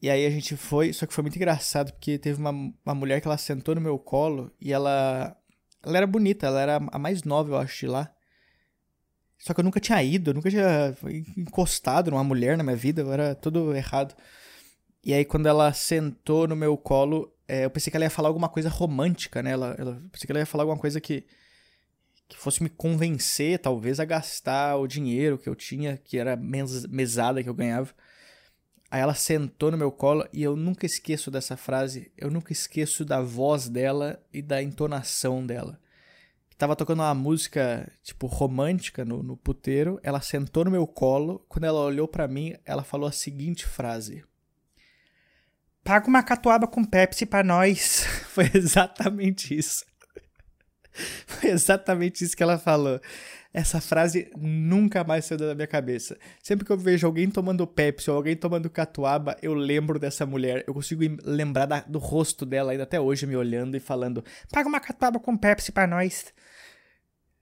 E 0.00 0.10
aí 0.10 0.26
a 0.26 0.30
gente 0.30 0.56
foi, 0.56 0.92
só 0.92 1.06
que 1.06 1.12
foi 1.12 1.22
muito 1.22 1.36
engraçado, 1.36 1.92
porque 1.92 2.18
teve 2.18 2.38
uma, 2.38 2.50
uma 2.50 2.94
mulher 2.94 3.20
que 3.20 3.28
ela 3.28 3.38
sentou 3.38 3.74
no 3.74 3.80
meu 3.80 3.98
colo 3.98 4.52
e 4.60 4.72
ela. 4.72 5.36
Ela 5.82 5.98
era 5.98 6.06
bonita, 6.06 6.46
ela 6.46 6.60
era 6.60 6.76
a 6.76 6.98
mais 6.98 7.22
nova, 7.22 7.50
eu 7.50 7.56
acho, 7.56 7.80
de 7.80 7.86
lá. 7.86 8.12
Só 9.38 9.54
que 9.54 9.60
eu 9.60 9.64
nunca 9.64 9.80
tinha 9.80 10.02
ido, 10.02 10.30
eu 10.30 10.34
nunca 10.34 10.50
tinha 10.50 10.96
encostado 11.36 12.10
numa 12.10 12.24
mulher 12.24 12.56
na 12.56 12.64
minha 12.64 12.76
vida, 12.76 13.02
eu 13.02 13.12
era 13.12 13.34
tudo 13.34 13.74
errado. 13.74 14.14
E 15.04 15.14
aí 15.14 15.24
quando 15.24 15.46
ela 15.46 15.72
sentou 15.72 16.48
no 16.48 16.56
meu 16.56 16.76
colo, 16.76 17.32
é, 17.46 17.64
eu 17.64 17.70
pensei 17.70 17.90
que 17.90 17.96
ela 17.96 18.04
ia 18.04 18.10
falar 18.10 18.28
alguma 18.28 18.48
coisa 18.48 18.68
romântica, 18.68 19.42
né? 19.42 19.52
Ela, 19.52 19.76
ela, 19.78 20.02
pensei 20.10 20.26
que 20.26 20.32
ela 20.32 20.40
ia 20.40 20.46
falar 20.46 20.64
alguma 20.64 20.80
coisa 20.80 21.00
que, 21.00 21.24
que 22.28 22.36
fosse 22.36 22.62
me 22.62 22.68
convencer, 22.68 23.58
talvez, 23.58 24.00
a 24.00 24.04
gastar 24.04 24.76
o 24.76 24.86
dinheiro 24.86 25.38
que 25.38 25.48
eu 25.48 25.54
tinha, 25.54 25.96
que 25.96 26.18
era 26.18 26.34
mes, 26.36 26.86
mesada 26.86 27.42
que 27.42 27.48
eu 27.48 27.54
ganhava. 27.54 27.94
Aí 28.90 29.00
ela 29.00 29.14
sentou 29.14 29.70
no 29.70 29.76
meu 29.76 29.90
colo 29.92 30.26
e 30.32 30.42
eu 30.42 30.56
nunca 30.56 30.86
esqueço 30.86 31.30
dessa 31.30 31.56
frase, 31.56 32.10
eu 32.16 32.30
nunca 32.30 32.52
esqueço 32.52 33.04
da 33.04 33.20
voz 33.20 33.68
dela 33.68 34.20
e 34.32 34.40
da 34.40 34.62
entonação 34.62 35.44
dela. 35.44 35.78
Tava 36.58 36.74
tocando 36.74 37.00
uma 37.00 37.14
música, 37.14 37.90
tipo, 38.02 38.26
romântica 38.26 39.04
no, 39.04 39.22
no 39.22 39.36
puteiro, 39.36 40.00
ela 40.02 40.20
sentou 40.22 40.64
no 40.64 40.70
meu 40.70 40.86
colo, 40.86 41.44
quando 41.48 41.64
ela 41.64 41.80
olhou 41.80 42.08
para 42.08 42.26
mim, 42.26 42.54
ela 42.64 42.82
falou 42.82 43.06
a 43.06 43.12
seguinte 43.12 43.66
frase: 43.66 44.24
Paga 45.84 46.08
uma 46.08 46.22
catuaba 46.22 46.66
com 46.66 46.84
Pepsi 46.84 47.26
pra 47.26 47.44
nós. 47.44 48.04
Foi 48.32 48.50
exatamente 48.54 49.56
isso. 49.56 49.84
Foi 51.26 51.50
exatamente 51.50 52.24
isso 52.24 52.36
que 52.36 52.42
ela 52.42 52.58
falou. 52.58 53.00
Essa 53.56 53.80
frase 53.80 54.30
nunca 54.36 55.02
mais 55.02 55.24
saiu 55.24 55.38
da 55.38 55.54
minha 55.54 55.66
cabeça. 55.66 56.18
Sempre 56.42 56.66
que 56.66 56.70
eu 56.70 56.76
vejo 56.76 57.06
alguém 57.06 57.30
tomando 57.30 57.66
Pepsi 57.66 58.10
ou 58.10 58.16
alguém 58.18 58.36
tomando 58.36 58.68
catuaba, 58.68 59.34
eu 59.40 59.54
lembro 59.54 59.98
dessa 59.98 60.26
mulher. 60.26 60.62
Eu 60.66 60.74
consigo 60.74 61.02
lembrar 61.24 61.64
da, 61.64 61.80
do 61.80 61.98
rosto 61.98 62.44
dela 62.44 62.72
ainda 62.72 62.82
até 62.82 63.00
hoje, 63.00 63.26
me 63.26 63.34
olhando 63.34 63.74
e 63.74 63.80
falando: 63.80 64.22
Paga 64.52 64.68
uma 64.68 64.78
catuaba 64.78 65.18
com 65.18 65.34
Pepsi 65.34 65.72
pra 65.72 65.86
nós. 65.86 66.34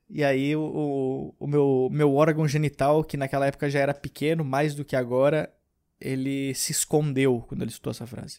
E 0.09 0.22
aí 0.22 0.55
o, 0.55 0.62
o, 0.62 1.35
o 1.37 1.46
meu, 1.48 1.88
meu 1.90 2.14
órgão 2.14 2.46
genital, 2.46 3.03
que 3.03 3.16
naquela 3.16 3.46
época 3.46 3.68
já 3.68 3.81
era 3.81 3.92
pequeno, 3.92 4.44
mais 4.44 4.72
do 4.72 4.85
que 4.85 4.94
agora, 4.94 5.53
ele 6.00 6.55
se 6.55 6.70
escondeu 6.70 7.44
quando 7.48 7.62
ele 7.62 7.72
citou 7.72 7.90
essa 7.90 8.07
frase. 8.07 8.38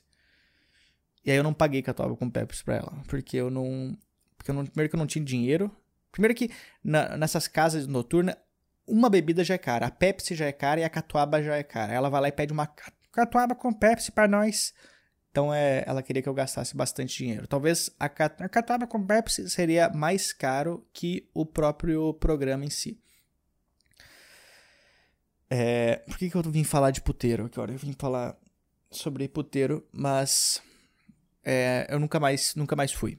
E 1.26 1.32
aí 1.32 1.36
eu 1.36 1.44
não 1.44 1.54
paguei 1.54 1.82
catuaba 1.82 2.16
com 2.16 2.30
Pepsi 2.30 2.64
pra 2.64 2.78
ela, 2.78 3.04
porque 3.06 3.36
eu 3.36 3.50
não, 3.50 3.98
porque 4.38 4.50
eu 4.50 4.56
não, 4.56 4.66
primeiro 4.66 4.90
que 4.90 4.96
eu 4.96 5.00
não 5.00 5.08
tinha 5.08 5.26
dinheiro, 5.26 5.70
primeiro 6.16 6.34
que 6.34 6.50
na, 6.82 7.18
nessas 7.18 7.46
casas 7.46 7.86
noturnas 7.86 8.36
uma 8.88 9.10
bebida 9.10 9.44
já 9.44 9.56
é 9.56 9.58
cara, 9.58 9.88
a 9.88 9.92
Pepsi 9.92 10.34
já 10.34 10.46
é 10.46 10.52
cara 10.52 10.80
e 10.80 10.84
a 10.84 10.90
catuaba 10.90 11.44
já 11.44 11.56
é 11.58 11.64
cara. 11.64 11.92
Ela 11.92 12.10
vai 12.10 12.22
lá 12.22 12.28
e 12.30 12.32
pede 12.32 12.54
uma 12.54 12.68
catuaba 13.12 13.54
com 13.54 13.74
Pepsi 13.74 14.12
para 14.12 14.28
nós. 14.28 14.74
Então 15.32 15.54
é, 15.54 15.84
ela 15.86 16.02
queria 16.02 16.22
que 16.22 16.30
eu 16.30 16.34
gastasse 16.34 16.78
bastante 16.78 17.18
dinheiro. 17.18 17.48
Talvez 17.48 17.90
a, 18.00 18.06
a 18.06 18.10
Katana 18.50 18.88
com 18.88 19.06
Pepsi 19.06 19.50
seria 19.50 19.90
mais 19.90 20.32
caro 20.32 20.88
que 20.94 21.30
o 21.34 21.46
próprio 21.46 22.14
programa 22.14 22.64
em 22.64 22.70
si. 22.70 22.98
É, 25.50 25.98
por 26.08 26.18
que, 26.18 26.30
que 26.30 26.36
eu 26.36 26.42
vim 26.44 26.64
falar 26.64 26.92
de 26.92 27.02
puteiro 27.02 27.46
agora? 27.46 27.74
Eu 27.74 27.78
vim 27.78 27.94
falar 27.94 28.38
sobre 28.90 29.28
puteiro, 29.28 29.86
mas 29.92 30.62
é, 31.44 31.88
eu 31.90 32.00
nunca 32.00 32.20
mais, 32.20 32.56
nunca 32.56 32.76
mais 32.76 32.94
fui. 32.94 33.18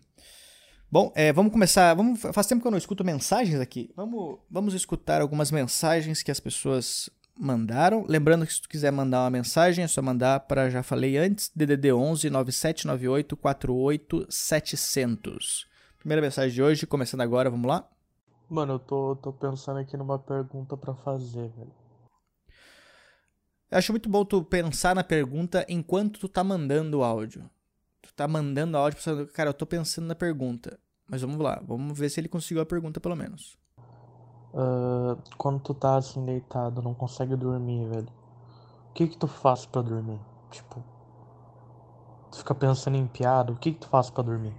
Bom, 0.90 1.12
é, 1.16 1.32
vamos 1.32 1.52
começar. 1.52 1.94
Vamos, 1.94 2.20
faz 2.20 2.46
tempo 2.46 2.62
que 2.62 2.66
eu 2.66 2.70
não 2.70 2.78
escuto 2.78 3.04
mensagens 3.04 3.60
aqui. 3.60 3.90
Vamos, 3.96 4.38
vamos 4.48 4.72
escutar 4.72 5.20
algumas 5.20 5.50
mensagens 5.50 6.22
que 6.22 6.30
as 6.30 6.38
pessoas 6.38 7.10
mandaram. 7.36 8.04
Lembrando 8.08 8.46
que 8.46 8.52
se 8.52 8.62
tu 8.62 8.68
quiser 8.68 8.92
mandar 8.92 9.24
uma 9.24 9.30
mensagem, 9.30 9.84
é 9.84 9.88
só 9.88 10.00
mandar 10.00 10.40
para, 10.40 10.70
já 10.70 10.84
falei 10.84 11.18
antes, 11.18 11.50
DDD 11.54 11.92
11 11.92 12.30
9798 12.30 13.36
48 13.36 14.26
700. 14.30 15.66
Primeira 15.98 16.22
mensagem 16.22 16.54
de 16.54 16.62
hoje, 16.62 16.86
começando 16.86 17.20
agora, 17.20 17.50
vamos 17.50 17.66
lá? 17.66 17.88
Mano, 18.48 18.74
eu 18.74 18.78
tô, 18.78 19.16
tô 19.16 19.32
pensando 19.32 19.80
aqui 19.80 19.96
numa 19.96 20.20
pergunta 20.20 20.76
para 20.76 20.94
fazer, 20.94 21.48
velho. 21.48 21.72
Eu 23.68 23.78
acho 23.78 23.92
muito 23.92 24.08
bom 24.08 24.24
tu 24.24 24.44
pensar 24.44 24.94
na 24.94 25.02
pergunta 25.02 25.66
enquanto 25.68 26.20
tu 26.20 26.28
tá 26.28 26.44
mandando 26.44 27.00
o 27.00 27.04
áudio. 27.04 27.50
Tá 28.16 28.26
mandando 28.26 28.78
áudio 28.78 28.96
pensando, 28.96 29.26
cara, 29.26 29.50
eu 29.50 29.54
tô 29.54 29.66
pensando 29.66 30.06
na 30.06 30.14
pergunta. 30.14 30.78
Mas 31.06 31.20
vamos 31.20 31.38
lá, 31.38 31.62
vamos 31.64 31.96
ver 31.96 32.08
se 32.08 32.18
ele 32.18 32.28
conseguiu 32.28 32.62
a 32.62 32.66
pergunta 32.66 32.98
pelo 32.98 33.14
menos. 33.14 33.58
Uh, 34.54 35.20
quando 35.36 35.60
tu 35.60 35.74
tá 35.74 35.96
assim 35.96 36.24
deitado, 36.24 36.80
não 36.80 36.94
consegue 36.94 37.36
dormir, 37.36 37.86
velho. 37.90 38.08
O 38.88 38.92
que 38.94 39.06
que 39.06 39.18
tu 39.18 39.28
faz 39.28 39.66
para 39.66 39.82
dormir? 39.82 40.18
Tipo, 40.50 40.82
tu 42.32 42.38
fica 42.38 42.54
pensando 42.54 42.96
em 42.96 43.06
piada, 43.06 43.52
o 43.52 43.56
que 43.56 43.72
que 43.72 43.80
tu 43.80 43.88
faz 43.88 44.08
para 44.08 44.24
dormir? 44.24 44.54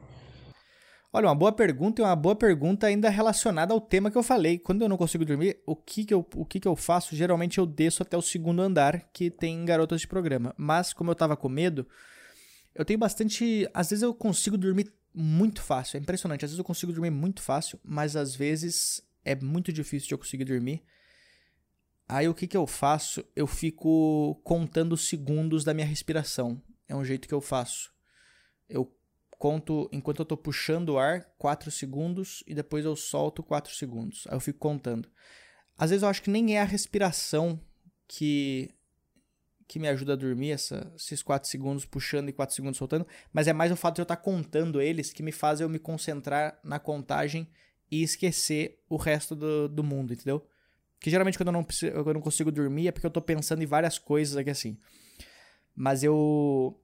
Olha, 1.12 1.30
uma 1.30 1.36
boa 1.36 1.52
pergunta 1.52 2.00
e 2.00 2.06
uma 2.06 2.16
boa 2.16 2.36
pergunta 2.36 2.86
ainda 2.86 3.10
relacionada 3.10 3.74
ao 3.74 3.82
tema 3.82 4.12
que 4.12 4.18
eu 4.18 4.22
falei. 4.22 4.60
Quando 4.60 4.84
eu 4.84 4.90
não 4.90 4.98
consigo 4.98 5.26
dormir, 5.26 5.60
o 5.66 5.76
que 5.76 6.06
que 6.06 6.14
eu, 6.14 6.24
o 6.36 6.46
que 6.46 6.60
que 6.60 6.68
eu 6.68 6.76
faço? 6.76 7.16
Geralmente 7.16 7.58
eu 7.58 7.66
desço 7.66 8.04
até 8.04 8.16
o 8.16 8.22
segundo 8.22 8.62
andar, 8.62 9.10
que 9.12 9.32
tem 9.32 9.66
garotas 9.66 10.02
de 10.02 10.08
programa. 10.08 10.54
Mas 10.56 10.94
como 10.94 11.10
eu 11.10 11.16
tava 11.16 11.36
com 11.36 11.50
medo, 11.50 11.88
eu 12.78 12.86
tenho 12.86 13.00
bastante... 13.00 13.70
Às 13.74 13.90
vezes 13.90 14.04
eu 14.04 14.14
consigo 14.14 14.58
dormir 14.58 14.92
muito 15.14 15.62
fácil, 15.62 15.98
é 15.98 16.00
impressionante. 16.00 16.46
Às 16.46 16.52
vezes 16.52 16.60
eu 16.60 16.66
consigo 16.66 16.94
dormir 16.94 17.10
muito 17.10 17.42
fácil, 17.42 17.80
mas 17.84 18.16
às 18.16 18.36
vezes 18.36 19.02
é 19.26 19.36
muito 19.36 19.74
difícil 19.74 20.08
de 20.08 20.14
eu 20.14 20.18
conseguir 20.18 20.46
dormir. 20.46 20.84
Aí 22.08 22.30
o 22.30 22.34
que, 22.34 22.48
que 22.48 22.56
eu 22.56 22.66
faço? 22.66 23.24
Eu 23.36 23.48
fico 23.48 24.40
contando 24.44 24.96
segundos 24.96 25.64
da 25.64 25.74
minha 25.74 25.86
respiração. 25.86 26.62
É 26.88 26.96
um 26.96 27.04
jeito 27.04 27.28
que 27.28 27.34
eu 27.34 27.42
faço. 27.42 27.92
Eu 28.70 28.96
conto, 29.38 29.90
enquanto 29.92 30.20
eu 30.20 30.26
tô 30.26 30.38
puxando 30.38 30.90
o 30.90 31.00
ar, 31.00 31.26
4 31.38 31.70
segundos 31.70 32.44
e 32.48 32.56
depois 32.56 32.86
eu 32.86 32.96
solto 32.96 33.44
4 33.44 33.74
segundos. 33.74 34.26
Aí 34.28 34.36
eu 34.36 34.40
fico 34.40 34.60
contando. 34.60 35.10
Às 35.78 35.90
vezes 35.90 36.04
eu 36.04 36.10
acho 36.10 36.22
que 36.22 36.30
nem 36.30 36.56
é 36.56 36.62
a 36.62 36.66
respiração 36.66 37.60
que 38.08 38.70
que 39.68 39.80
me 39.80 39.88
ajuda 39.88 40.14
a 40.14 40.16
dormir, 40.16 40.52
essa, 40.52 40.92
esses 40.96 41.22
4 41.22 41.50
segundos 41.50 41.86
puxando 41.86 42.30
e 42.30 42.34
4 42.34 42.56
segundos 42.56 42.78
soltando, 42.78 43.06
mas 43.34 43.48
é 43.48 43.54
mais 43.54 43.72
o 43.72 43.76
fato 43.76 43.96
de 43.96 44.02
eu 44.02 44.04
estar 44.04 44.18
contando 44.18 44.82
eles 44.82 45.12
que 45.12 45.22
me 45.22 45.32
faz 45.32 45.60
eu 45.60 45.68
me 45.68 45.78
concentrar 45.78 46.58
na 46.64 46.80
contagem 46.80 47.48
e 47.92 48.02
esquecer 48.02 48.80
o 48.90 48.96
resto 48.96 49.36
do, 49.36 49.68
do 49.68 49.84
mundo, 49.84 50.14
entendeu? 50.14 50.46
Que 51.00 51.10
geralmente 51.10 51.38
quando 51.38 51.50
eu, 51.50 51.54
não, 51.54 51.66
eu 51.84 52.14
não 52.14 52.22
consigo 52.22 52.52
dormir 52.52 52.88
é 52.88 52.92
porque 52.92 53.06
eu 53.06 53.12
tô 53.12 53.22
pensando 53.22 53.62
em 53.62 53.66
várias 53.66 54.00
coisas 54.00 54.38
aqui 54.38 54.50
assim. 54.50 54.78
Mas 55.76 56.02
eu 56.04 56.80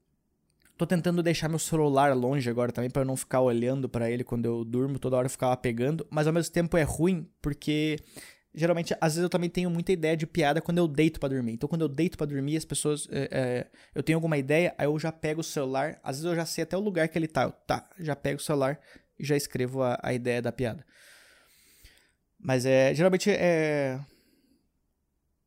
tô 0.78 0.86
tentando 0.86 1.24
deixar 1.24 1.48
meu 1.48 1.60
celular 1.60 2.16
longe 2.16 2.50
agora 2.50 2.72
também 2.72 2.90
para 2.90 3.02
eu 3.02 3.06
não 3.06 3.16
ficar 3.16 3.42
olhando 3.42 3.88
para 3.88 4.12
ele 4.12 4.24
quando 4.24 4.46
eu 4.46 4.64
durmo, 4.64 5.00
toda 5.00 5.16
hora 5.16 5.26
eu 5.26 5.32
ficava 5.32 5.56
pegando, 5.56 6.06
mas 6.10 6.28
ao 6.28 6.34
mesmo 6.34 6.54
tempo 6.54 6.78
é 6.78 6.84
ruim 6.84 7.28
porque 7.42 7.98
geralmente 8.54 8.96
às 9.02 9.14
vezes 9.14 9.24
eu 9.24 9.30
também 9.30 9.50
tenho 9.50 9.70
muita 9.70 9.92
ideia 9.92 10.16
de 10.16 10.28
piada 10.28 10.62
quando 10.62 10.78
eu 10.78 10.88
deito 10.88 11.20
para 11.20 11.30
dormir. 11.30 11.54
Então 11.54 11.70
quando 11.70 11.82
eu 11.82 11.90
deito 11.90 12.18
para 12.18 12.28
dormir, 12.28 12.58
as 12.58 12.66
pessoas 12.66 13.08
é, 13.12 13.30
é, 13.32 13.68
eu 13.96 14.04
tenho 14.04 14.18
alguma 14.18 14.38
ideia, 14.38 14.74
aí 14.78 14.86
eu 14.86 15.00
já 15.00 15.12
pego 15.12 15.42
o 15.42 15.44
celular, 15.44 16.00
às 16.04 16.18
vezes 16.18 16.26
eu 16.26 16.36
já 16.36 16.46
sei 16.46 16.64
até 16.64 16.78
o 16.78 16.82
lugar 16.82 17.08
que 17.08 17.18
ele 17.18 17.28
tá, 17.28 17.44
eu, 17.44 17.52
tá, 17.52 17.90
já 18.00 18.16
pego 18.16 18.40
o 18.40 18.44
celular 18.44 18.80
e 19.20 19.26
já 19.26 19.36
escrevo 19.36 19.82
a, 19.82 20.00
a 20.02 20.14
ideia 20.14 20.42
da 20.42 20.52
piada. 20.52 20.86
Mas 22.44 22.66
é. 22.66 22.94
Geralmente 22.94 23.32
é. 23.32 24.00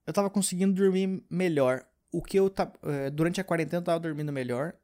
Eu 0.07 0.13
tava 0.13 0.31
conseguindo 0.31 0.73
dormir 0.73 1.23
melhor. 1.29 1.85
O 2.11 2.23
que 2.23 2.39
eu. 2.39 2.49
tá 2.49 2.73
durante 3.13 3.41
a 3.41 3.45
quarentena 3.45 3.81
eu 3.81 3.85
tava 3.85 4.01
dormindo 4.01 4.33
melhor. 4.33 4.75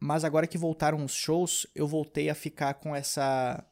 Mas 0.00 0.24
agora 0.24 0.46
que 0.46 0.56
voltaram 0.56 1.04
os 1.04 1.12
shows, 1.12 1.66
eu 1.74 1.86
voltei 1.86 2.30
a 2.30 2.34
ficar 2.34 2.74
com 2.74 2.96
essa. 2.96 3.62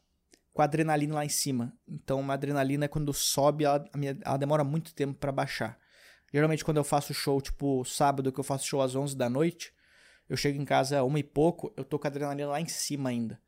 Com 0.53 0.61
a 0.61 0.65
adrenalina 0.65 1.15
lá 1.15 1.25
em 1.25 1.29
cima. 1.29 1.73
Então, 1.87 2.19
uma 2.19 2.33
adrenalina, 2.33 2.87
quando 2.87 3.13
sobe, 3.13 3.63
ela, 3.63 3.83
ela 4.23 4.37
demora 4.37 4.63
muito 4.63 4.93
tempo 4.93 5.13
para 5.13 5.31
baixar. 5.31 5.77
Geralmente, 6.33 6.63
quando 6.63 6.77
eu 6.77 6.83
faço 6.83 7.13
show, 7.13 7.41
tipo 7.41 7.83
sábado, 7.85 8.31
que 8.31 8.39
eu 8.39 8.43
faço 8.43 8.65
show 8.65 8.81
às 8.81 8.95
11 8.95 9.15
da 9.15 9.29
noite, 9.29 9.73
eu 10.27 10.37
chego 10.37 10.61
em 10.61 10.65
casa 10.65 11.03
uma 11.03 11.19
e 11.19 11.23
pouco, 11.23 11.73
eu 11.75 11.83
tô 11.83 11.97
com 11.97 12.07
a 12.07 12.09
adrenalina 12.09 12.49
lá 12.49 12.61
em 12.61 12.67
cima 12.67 13.09
ainda. 13.09 13.41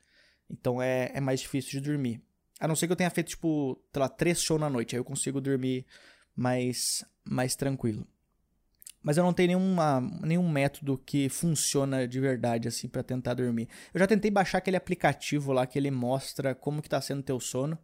Então 0.50 0.82
é, 0.82 1.12
é 1.14 1.22
mais 1.22 1.40
difícil 1.40 1.80
de 1.80 1.82
dormir. 1.82 2.22
A 2.60 2.68
não 2.68 2.76
ser 2.76 2.88
que 2.88 2.94
eu 2.94 2.98
tenha 2.98 3.10
feito, 3.10 3.30
tipo, 3.30 3.80
sei 3.92 4.00
lá, 4.00 4.10
três 4.10 4.42
shows 4.42 4.60
na 4.60 4.70
noite. 4.70 4.96
Aí 4.96 5.00
eu 5.00 5.06
consigo 5.06 5.40
dormir 5.40 5.86
mais, 6.36 7.06
mais 7.24 7.56
tranquilo. 7.56 8.06
Mas 9.02 9.18
eu 9.18 9.24
não 9.24 9.34
tenho 9.34 9.48
nenhuma, 9.48 10.00
nenhum 10.22 10.48
método 10.48 10.98
que 10.98 11.28
funciona 11.28 12.08
de 12.08 12.20
verdade, 12.20 12.68
assim, 12.68 12.88
para 12.88 13.02
tentar 13.02 13.34
dormir. 13.34 13.68
Eu 13.94 14.00
já 14.00 14.06
tentei 14.06 14.30
baixar 14.30 14.60
aquele 14.60 14.78
aplicativo 14.78 15.52
lá 15.52 15.66
que 15.66 15.78
ele 15.80 15.90
mostra 15.90 16.54
como 16.54 16.82
que 16.82 16.90
tá 16.90 17.02
sendo 17.02 17.24
teu 17.24 17.40
sono. 17.40 17.78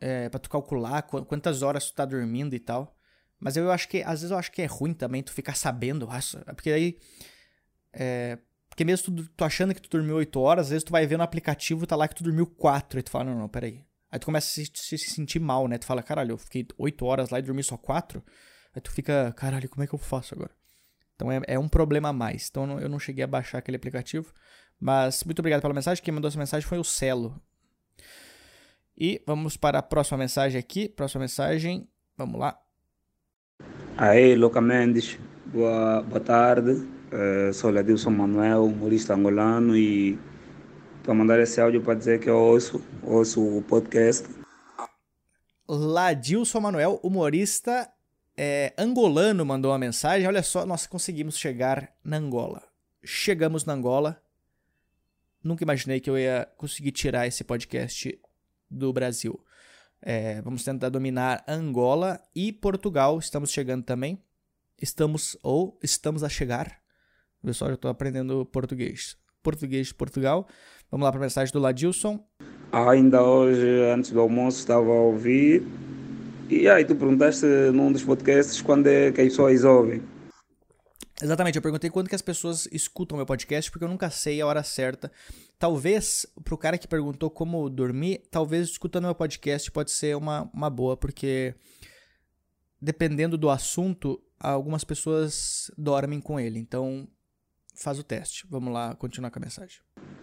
É, 0.00 0.28
pra 0.28 0.38
tu 0.38 0.50
calcular 0.50 1.02
quantas 1.02 1.62
horas 1.62 1.86
tu 1.86 1.94
tá 1.94 2.04
dormindo 2.04 2.54
e 2.54 2.60
tal. 2.60 2.96
Mas 3.38 3.56
eu 3.56 3.70
acho 3.72 3.88
que, 3.88 4.02
às 4.02 4.20
vezes 4.20 4.30
eu 4.30 4.38
acho 4.38 4.52
que 4.52 4.62
é 4.62 4.66
ruim 4.66 4.94
também 4.94 5.22
tu 5.22 5.32
ficar 5.32 5.56
sabendo. 5.56 6.08
Porque 6.54 6.70
aí, 6.70 6.98
é, 7.92 8.38
porque 8.68 8.84
mesmo 8.84 9.14
tu, 9.14 9.28
tu, 9.36 9.44
achando 9.44 9.74
que 9.74 9.82
tu 9.82 9.90
dormiu 9.90 10.14
8 10.16 10.38
horas, 10.40 10.66
às 10.66 10.70
vezes 10.70 10.84
tu 10.84 10.92
vai 10.92 11.06
ver 11.06 11.16
no 11.16 11.24
aplicativo 11.24 11.86
tá 11.86 11.96
lá 11.96 12.06
que 12.06 12.14
tu 12.14 12.22
dormiu 12.22 12.46
4. 12.46 13.00
E 13.00 13.02
tu 13.02 13.10
fala, 13.10 13.24
não, 13.24 13.38
não, 13.38 13.48
peraí. 13.48 13.84
Aí 14.10 14.18
tu 14.18 14.26
começa 14.26 14.48
a 14.48 14.64
se, 14.64 14.98
se 14.98 14.98
sentir 14.98 15.40
mal, 15.40 15.66
né? 15.66 15.78
Tu 15.78 15.86
fala, 15.86 16.02
caralho, 16.02 16.32
eu 16.32 16.38
fiquei 16.38 16.66
8 16.78 17.04
horas 17.04 17.30
lá 17.30 17.38
e 17.40 17.42
dormi 17.42 17.62
só 17.64 17.76
4. 17.76 18.22
Aí 18.74 18.80
tu 18.80 18.90
fica, 18.90 19.32
caralho, 19.36 19.68
como 19.68 19.82
é 19.82 19.86
que 19.86 19.94
eu 19.94 19.98
faço 19.98 20.34
agora? 20.34 20.50
Então 21.14 21.30
é, 21.30 21.40
é 21.46 21.58
um 21.58 21.68
problema 21.68 22.08
a 22.08 22.12
mais. 22.12 22.48
Então 22.50 22.64
eu 22.64 22.66
não, 22.66 22.80
eu 22.80 22.88
não 22.88 22.98
cheguei 22.98 23.22
a 23.22 23.26
baixar 23.26 23.58
aquele 23.58 23.76
aplicativo. 23.76 24.32
Mas 24.80 25.22
muito 25.24 25.38
obrigado 25.38 25.60
pela 25.60 25.74
mensagem. 25.74 26.02
Quem 26.02 26.12
mandou 26.12 26.28
essa 26.28 26.38
mensagem 26.38 26.66
foi 26.66 26.78
o 26.78 26.84
Celo. 26.84 27.40
E 28.96 29.22
vamos 29.26 29.56
para 29.56 29.78
a 29.78 29.82
próxima 29.82 30.18
mensagem 30.18 30.58
aqui. 30.58 30.88
Próxima 30.88 31.20
mensagem. 31.20 31.88
Vamos 32.16 32.40
lá. 32.40 32.58
Aí, 33.96 34.34
Luca 34.34 34.60
Mendes. 34.60 35.18
Boa, 35.46 36.02
boa 36.02 36.20
tarde. 36.20 36.70
Uh, 36.72 37.52
sou 37.52 37.70
Ladilson 37.70 38.10
Manuel, 38.10 38.64
humorista 38.64 39.14
angolano 39.14 39.76
e 39.76 40.18
estou 40.96 41.12
a 41.12 41.14
mandar 41.14 41.38
esse 41.40 41.60
áudio 41.60 41.82
para 41.82 41.94
dizer 41.94 42.18
que 42.20 42.30
eu 42.30 42.36
ouço, 42.36 42.82
ouço 43.02 43.58
o 43.58 43.62
podcast. 43.62 44.26
Ladilson 45.68 46.60
Manuel, 46.60 46.98
humorista 47.02 47.88
é, 48.36 48.72
angolano, 48.78 49.44
mandou 49.44 49.70
uma 49.70 49.78
mensagem. 49.78 50.26
Olha 50.26 50.42
só, 50.42 50.64
nós 50.66 50.86
conseguimos 50.86 51.38
chegar 51.38 51.92
na 52.04 52.16
Angola. 52.16 52.62
Chegamos 53.04 53.64
na 53.64 53.72
Angola. 53.72 54.22
Nunca 55.42 55.64
imaginei 55.64 56.00
que 56.00 56.08
eu 56.08 56.18
ia 56.18 56.48
conseguir 56.56 56.92
tirar 56.92 57.26
esse 57.26 57.42
podcast 57.42 58.18
do 58.70 58.92
Brasil. 58.92 59.38
É, 60.00 60.40
vamos 60.42 60.64
tentar 60.64 60.88
dominar 60.88 61.44
Angola 61.46 62.20
e 62.34 62.52
Portugal. 62.52 63.18
Estamos 63.18 63.50
chegando 63.50 63.84
também. 63.84 64.22
Estamos 64.80 65.36
ou 65.42 65.78
estamos 65.82 66.24
a 66.24 66.28
chegar 66.28 66.82
Pessoal, 67.44 67.70
já 67.70 67.74
estou 67.74 67.90
aprendendo 67.90 68.46
português. 68.46 69.16
Português 69.42 69.88
de 69.88 69.94
Portugal. 69.94 70.46
Vamos 70.88 71.04
lá 71.04 71.10
para 71.10 71.20
a 71.20 71.22
mensagem 71.22 71.52
do 71.52 71.58
Ladilson. 71.58 72.24
Ainda 72.70 73.20
hoje, 73.20 73.66
antes 73.92 74.12
do 74.12 74.20
almoço, 74.20 74.58
estava 74.58 74.88
a 74.88 75.00
ouvir. 75.00 75.64
E 76.52 76.68
aí, 76.68 76.84
tu 76.84 76.94
perguntaste 76.94 77.46
num 77.72 77.90
dos 77.90 78.04
podcasts 78.04 78.60
quando 78.60 78.86
é 78.86 79.10
que 79.10 79.22
as 79.22 79.28
pessoas 79.28 79.64
ouvem. 79.64 80.02
Exatamente, 81.22 81.56
eu 81.56 81.62
perguntei 81.62 81.88
quando 81.88 82.10
que 82.10 82.14
as 82.14 82.20
pessoas 82.20 82.68
escutam 82.70 83.16
meu 83.16 83.24
podcast, 83.24 83.70
porque 83.70 83.86
eu 83.86 83.88
nunca 83.88 84.10
sei 84.10 84.38
a 84.38 84.46
hora 84.46 84.62
certa. 84.62 85.10
Talvez, 85.58 86.26
pro 86.44 86.58
cara 86.58 86.76
que 86.76 86.86
perguntou 86.86 87.30
como 87.30 87.70
dormir, 87.70 88.20
talvez 88.30 88.68
escutando 88.68 89.04
meu 89.04 89.14
podcast 89.14 89.70
pode 89.70 89.92
ser 89.92 90.14
uma, 90.14 90.50
uma 90.52 90.68
boa, 90.68 90.94
porque 90.94 91.54
dependendo 92.78 93.38
do 93.38 93.48
assunto, 93.48 94.22
algumas 94.38 94.84
pessoas 94.84 95.70
dormem 95.78 96.20
com 96.20 96.38
ele. 96.38 96.58
Então, 96.58 97.08
faz 97.74 97.98
o 97.98 98.04
teste. 98.04 98.46
Vamos 98.50 98.74
lá, 98.74 98.94
continuar 98.94 99.30
com 99.30 99.38
a 99.38 99.42
mensagem. 99.42 99.78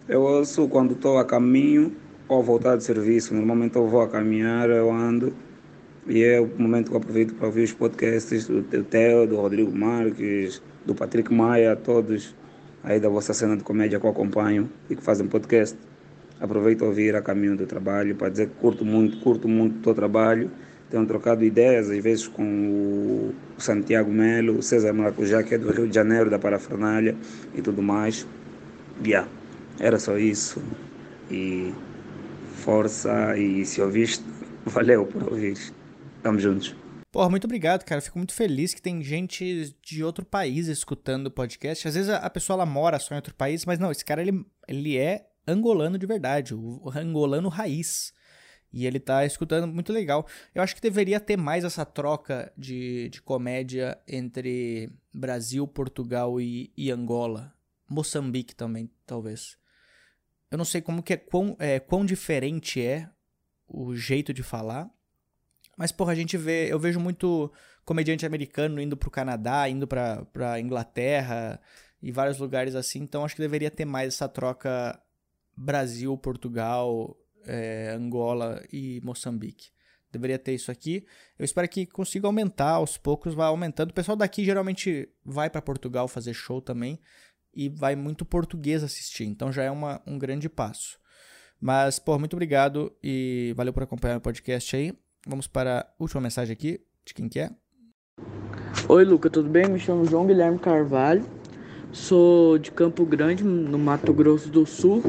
Eu 0.08 0.22
ouço 0.22 0.68
quando 0.68 0.92
estou 0.94 1.18
a 1.18 1.24
caminho 1.24 1.96
ou 2.28 2.40
voltar 2.40 2.76
de 2.76 2.84
serviço. 2.84 3.34
Normalmente 3.34 3.74
eu 3.74 3.88
vou 3.88 4.00
a 4.00 4.08
caminhar, 4.08 4.70
eu 4.70 4.92
ando. 4.92 5.34
E 6.06 6.22
é 6.22 6.40
o 6.40 6.48
momento 6.58 6.88
que 6.88 6.96
eu 6.96 6.98
aproveito 6.98 7.34
para 7.34 7.46
ouvir 7.46 7.64
os 7.64 7.72
podcasts 7.72 8.46
do 8.46 8.62
Theo, 8.62 9.26
do 9.26 9.36
Rodrigo 9.36 9.70
Marques, 9.70 10.62
do 10.84 10.94
Patrick 10.94 11.32
Maia, 11.32 11.76
todos. 11.76 12.34
aí 12.82 12.98
da 12.98 13.08
vossa 13.08 13.34
cena 13.34 13.56
de 13.56 13.62
comédia 13.62 14.00
que 14.00 14.06
eu 14.06 14.10
acompanho 14.10 14.70
e 14.88 14.96
que 14.96 15.02
fazem 15.02 15.26
podcast. 15.26 15.76
Aproveito 16.40 16.82
a 16.82 16.88
ouvir 16.88 17.14
a 17.14 17.20
caminho 17.20 17.54
do 17.54 17.66
trabalho 17.66 18.14
para 18.14 18.30
dizer 18.30 18.48
que 18.48 18.54
curto 18.54 18.84
muito, 18.84 19.18
curto 19.18 19.46
muito 19.46 19.76
o 19.76 19.82
teu 19.82 19.94
trabalho. 19.94 20.50
Tenho 20.88 21.04
trocado 21.06 21.44
ideias, 21.44 21.90
às 21.90 22.02
vezes, 22.02 22.26
com 22.26 22.42
o 22.42 23.34
Santiago 23.58 24.10
Melo, 24.10 24.56
o 24.58 24.62
César 24.62 24.92
Maracujá, 24.92 25.42
que 25.42 25.54
é 25.54 25.58
do 25.58 25.70
Rio 25.70 25.86
de 25.86 25.94
Janeiro, 25.94 26.30
da 26.30 26.38
Parafernália 26.38 27.14
e 27.54 27.60
tudo 27.60 27.82
mais. 27.82 28.26
Yeah, 29.04 29.28
era 29.78 29.98
só 29.98 30.18
isso. 30.18 30.60
E 31.30 31.72
força, 32.56 33.36
e 33.36 33.64
se 33.66 33.80
ouviste, 33.80 34.24
valeu 34.64 35.04
por 35.04 35.30
ouvir. 35.30 35.58
Tamo 36.22 36.38
juntos. 36.38 36.74
Porra, 37.10 37.28
muito 37.28 37.44
obrigado, 37.44 37.84
cara. 37.84 38.00
Fico 38.00 38.18
muito 38.18 38.32
feliz 38.32 38.72
que 38.72 38.80
tem 38.80 39.02
gente 39.02 39.76
de 39.82 40.04
outro 40.04 40.24
país 40.24 40.68
escutando 40.68 41.26
o 41.26 41.30
podcast. 41.30 41.88
Às 41.88 41.94
vezes 41.94 42.10
a 42.10 42.30
pessoa 42.30 42.56
ela 42.56 42.66
mora 42.66 42.98
só 42.98 43.14
em 43.14 43.18
outro 43.18 43.34
país, 43.34 43.64
mas 43.64 43.78
não, 43.78 43.90
esse 43.90 44.04
cara 44.04 44.22
ele, 44.22 44.44
ele 44.68 44.96
é 44.96 45.28
angolano 45.46 45.98
de 45.98 46.06
verdade, 46.06 46.54
o 46.54 46.90
angolano 46.94 47.48
raiz. 47.48 48.12
E 48.72 48.86
ele 48.86 49.00
tá 49.00 49.26
escutando 49.26 49.66
muito 49.66 49.92
legal. 49.92 50.24
Eu 50.54 50.62
acho 50.62 50.76
que 50.76 50.80
deveria 50.80 51.18
ter 51.18 51.36
mais 51.36 51.64
essa 51.64 51.84
troca 51.84 52.52
de, 52.56 53.08
de 53.08 53.20
comédia 53.20 53.98
entre 54.06 54.88
Brasil, 55.12 55.66
Portugal 55.66 56.40
e, 56.40 56.72
e 56.76 56.90
Angola. 56.90 57.52
Moçambique 57.88 58.54
também, 58.54 58.88
talvez. 59.04 59.56
Eu 60.48 60.56
não 60.56 60.64
sei 60.64 60.80
como 60.80 61.02
que 61.02 61.14
é 61.14 61.16
quão, 61.16 61.56
é, 61.58 61.80
quão 61.80 62.04
diferente 62.04 62.80
é 62.80 63.10
o 63.66 63.96
jeito 63.96 64.32
de 64.32 64.44
falar. 64.44 64.88
Mas, 65.80 65.90
porra, 65.90 66.12
a 66.12 66.14
gente 66.14 66.36
vê. 66.36 66.70
Eu 66.70 66.78
vejo 66.78 67.00
muito 67.00 67.50
comediante 67.86 68.26
americano 68.26 68.82
indo 68.82 68.98
pro 68.98 69.10
Canadá, 69.10 69.66
indo 69.66 69.86
pra, 69.86 70.26
pra 70.26 70.60
Inglaterra 70.60 71.58
e 72.02 72.12
vários 72.12 72.36
lugares 72.36 72.74
assim. 72.74 72.98
Então 72.98 73.24
acho 73.24 73.34
que 73.34 73.40
deveria 73.40 73.70
ter 73.70 73.86
mais 73.86 74.08
essa 74.08 74.28
troca 74.28 75.00
Brasil, 75.56 76.14
Portugal, 76.18 77.16
é, 77.46 77.94
Angola 77.96 78.62
e 78.70 79.00
Moçambique. 79.02 79.70
Deveria 80.12 80.38
ter 80.38 80.52
isso 80.52 80.70
aqui. 80.70 81.06
Eu 81.38 81.46
espero 81.46 81.66
que 81.66 81.86
consiga 81.86 82.26
aumentar 82.26 82.72
aos 82.72 82.98
poucos, 82.98 83.32
vai 83.32 83.46
aumentando. 83.46 83.88
O 83.88 83.94
pessoal 83.94 84.18
daqui 84.18 84.44
geralmente 84.44 85.08
vai 85.24 85.48
para 85.48 85.62
Portugal 85.62 86.06
fazer 86.08 86.34
show 86.34 86.60
também 86.60 87.00
e 87.54 87.70
vai 87.70 87.96
muito 87.96 88.26
português 88.26 88.84
assistir, 88.84 89.24
então 89.24 89.50
já 89.50 89.62
é 89.62 89.70
uma, 89.70 90.02
um 90.06 90.18
grande 90.18 90.46
passo. 90.46 91.00
Mas, 91.58 91.98
pô, 91.98 92.18
muito 92.18 92.34
obrigado 92.34 92.94
e 93.02 93.54
valeu 93.56 93.72
por 93.72 93.82
acompanhar 93.82 94.18
o 94.18 94.20
podcast 94.20 94.76
aí. 94.76 94.94
Vamos 95.26 95.46
para 95.46 95.80
a 95.80 96.02
última 96.02 96.20
mensagem 96.20 96.52
aqui, 96.52 96.80
de 97.04 97.12
quem 97.12 97.28
que 97.28 97.40
é? 97.40 97.50
Oi, 98.88 99.04
Luca, 99.04 99.28
tudo 99.28 99.48
bem? 99.48 99.68
Me 99.68 99.78
chamo 99.78 100.04
João 100.04 100.26
Guilherme 100.26 100.58
Carvalho. 100.58 101.24
Sou 101.92 102.58
de 102.58 102.70
Campo 102.70 103.04
Grande, 103.04 103.44
no 103.44 103.78
Mato 103.78 104.14
Grosso 104.14 104.48
do 104.48 104.64
Sul. 104.64 105.02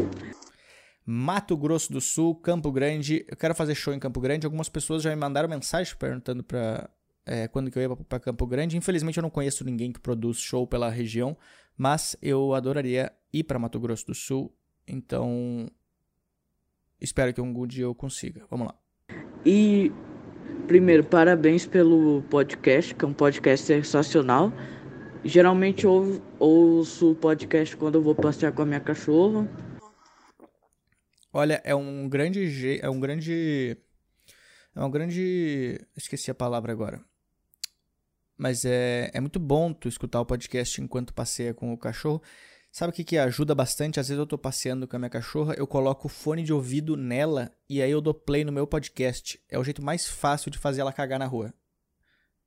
Mato 1.06 1.56
Grosso 1.56 1.91
do 1.93 2.02
Sul, 2.02 2.36
Campo 2.36 2.71
Grande. 2.71 3.26
Eu 3.28 3.38
quero 3.38 3.56
fazer 3.56 3.74
show 3.74 3.93
em 3.93 4.00
Campo 4.00 4.19
Grande. 4.19 4.45
Algumas 4.45 4.67
pessoas 4.67 5.02
já 5.02 5.10
me 5.10 5.15
mandaram 5.15 5.47
mensagem 5.47 5.95
perguntando 5.95 6.43
para 6.43 6.89
é, 7.26 7.47
quando 7.47 7.71
que 7.71 7.78
eu 7.78 7.82
ia 7.82 7.95
para 7.95 8.19
Campo 8.19 8.45
Grande. 8.45 8.78
Infelizmente 8.78 9.17
eu 9.17 9.24
não 9.24 9.30
conheço 9.30 9.63
ninguém 9.63 9.91
que 9.91 10.00
produz 10.00 10.38
show 10.38 10.67
pela 10.67 10.89
região, 10.89 11.38
mas 11.78 12.17
eu 12.21 12.54
adoraria 12.54 13.12
ir 13.32 13.43
para 13.43 13.60
Mato 13.60 13.80
Grosso 13.80 14.08
do 14.08 14.15
Sul. 14.15 14.54
Então 14.88 15.69
espero 17.00 17.34
que 17.34 17.39
algum 17.39 17.65
dia 17.65 17.86
eu 17.86 17.95
consiga. 17.95 18.45
Vamos 18.50 18.67
lá. 18.67 18.81
E 19.45 19.91
primeiro, 20.67 21.04
parabéns 21.04 21.65
pelo 21.65 22.21
podcast, 22.30 22.93
que 22.95 23.06
é 23.06 23.08
um 23.08 23.13
podcast 23.13 23.65
sensacional. 23.65 24.52
Geralmente 25.24 25.86
eu 25.86 26.21
ouço 26.39 27.12
o 27.12 27.15
podcast 27.15 27.76
quando 27.78 27.95
eu 27.95 28.02
vou 28.02 28.15
passear 28.15 28.52
com 28.52 28.63
a 28.63 28.65
minha 28.65 28.80
cachorra 28.80 29.47
Olha, 31.34 31.62
é 31.63 31.74
um 31.74 32.10
grande. 32.10 32.80
É 32.82 32.89
um 32.89 33.00
grande. 33.00 33.78
É 34.76 34.84
um 34.84 34.91
grande. 34.91 35.80
Esqueci 35.95 36.30
a 36.30 36.36
palavra 36.36 36.71
agora. 36.74 37.02
Mas 38.38 38.65
é, 38.65 39.10
é 39.13 39.21
muito 39.21 39.39
bom 39.39 39.71
tu 39.71 39.88
escutar 39.88 40.19
o 40.19 40.26
podcast 40.26 40.82
enquanto 40.82 41.13
passeia 41.13 41.54
com 41.54 41.71
o 41.71 41.78
cachorro. 41.78 42.21
Sabe 42.72 42.92
o 42.92 42.96
que, 42.96 43.04
que 43.04 43.18
ajuda 43.18 43.54
bastante? 43.54 44.00
Às 44.00 44.08
vezes 44.08 44.20
eu 44.20 44.26
tô 44.26 44.38
passeando 44.38 44.88
com 44.88 44.96
a 44.96 45.00
minha 45.00 45.10
cachorra, 45.10 45.54
eu 45.58 45.68
coloco 45.68 46.08
o 46.08 46.10
fone 46.10 46.42
de 46.42 46.54
ouvido 46.54 46.96
nela 46.96 47.52
e 47.70 47.82
aí 47.82 47.92
eu 47.92 48.00
dou 48.00 48.14
play 48.14 48.46
no 48.46 48.52
meu 48.52 48.66
podcast. 48.66 49.44
É 49.50 49.60
o 49.60 49.64
jeito 49.64 49.84
mais 49.84 50.08
fácil 50.08 50.50
de 50.50 50.58
fazer 50.58 50.82
ela 50.82 50.94
cagar 50.94 51.20
na 51.20 51.26
rua. 51.26 51.54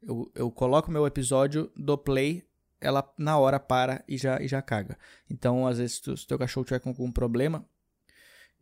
Eu, 0.02 0.30
eu 0.34 0.50
coloco 0.50 0.90
meu 0.90 1.06
episódio, 1.06 1.70
dou 1.76 1.98
play, 1.98 2.42
ela 2.80 3.06
na 3.18 3.38
hora 3.38 3.60
para 3.60 4.02
e 4.08 4.16
já, 4.16 4.40
e 4.40 4.48
já 4.48 4.62
caga. 4.62 4.98
Então, 5.28 5.66
às 5.66 5.78
vezes, 5.78 5.96
se 5.96 6.10
o 6.10 6.26
teu 6.26 6.38
cachorro 6.38 6.64
tiver 6.64 6.80
com 6.80 6.88
algum 6.88 7.12
problema, 7.12 7.66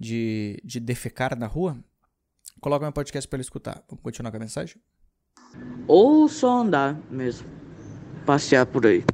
de, 0.03 0.61
de 0.65 0.81
defecar 0.81 1.39
na 1.39 1.47
rua, 1.47 1.79
coloca 2.61 2.85
meu 2.85 2.93
podcast 2.93 3.29
para 3.29 3.37
ele 3.37 3.43
escutar. 3.43 3.85
Vamos 3.89 4.03
continuar 4.03 4.33
com 4.33 4.37
a 4.37 4.41
mensagem? 4.41 4.77
Ou 5.87 6.29
só 6.29 6.59
andar 6.59 7.01
mesmo, 7.09 7.47
passear 8.27 8.67
por 8.67 8.85
aí. 8.85 9.05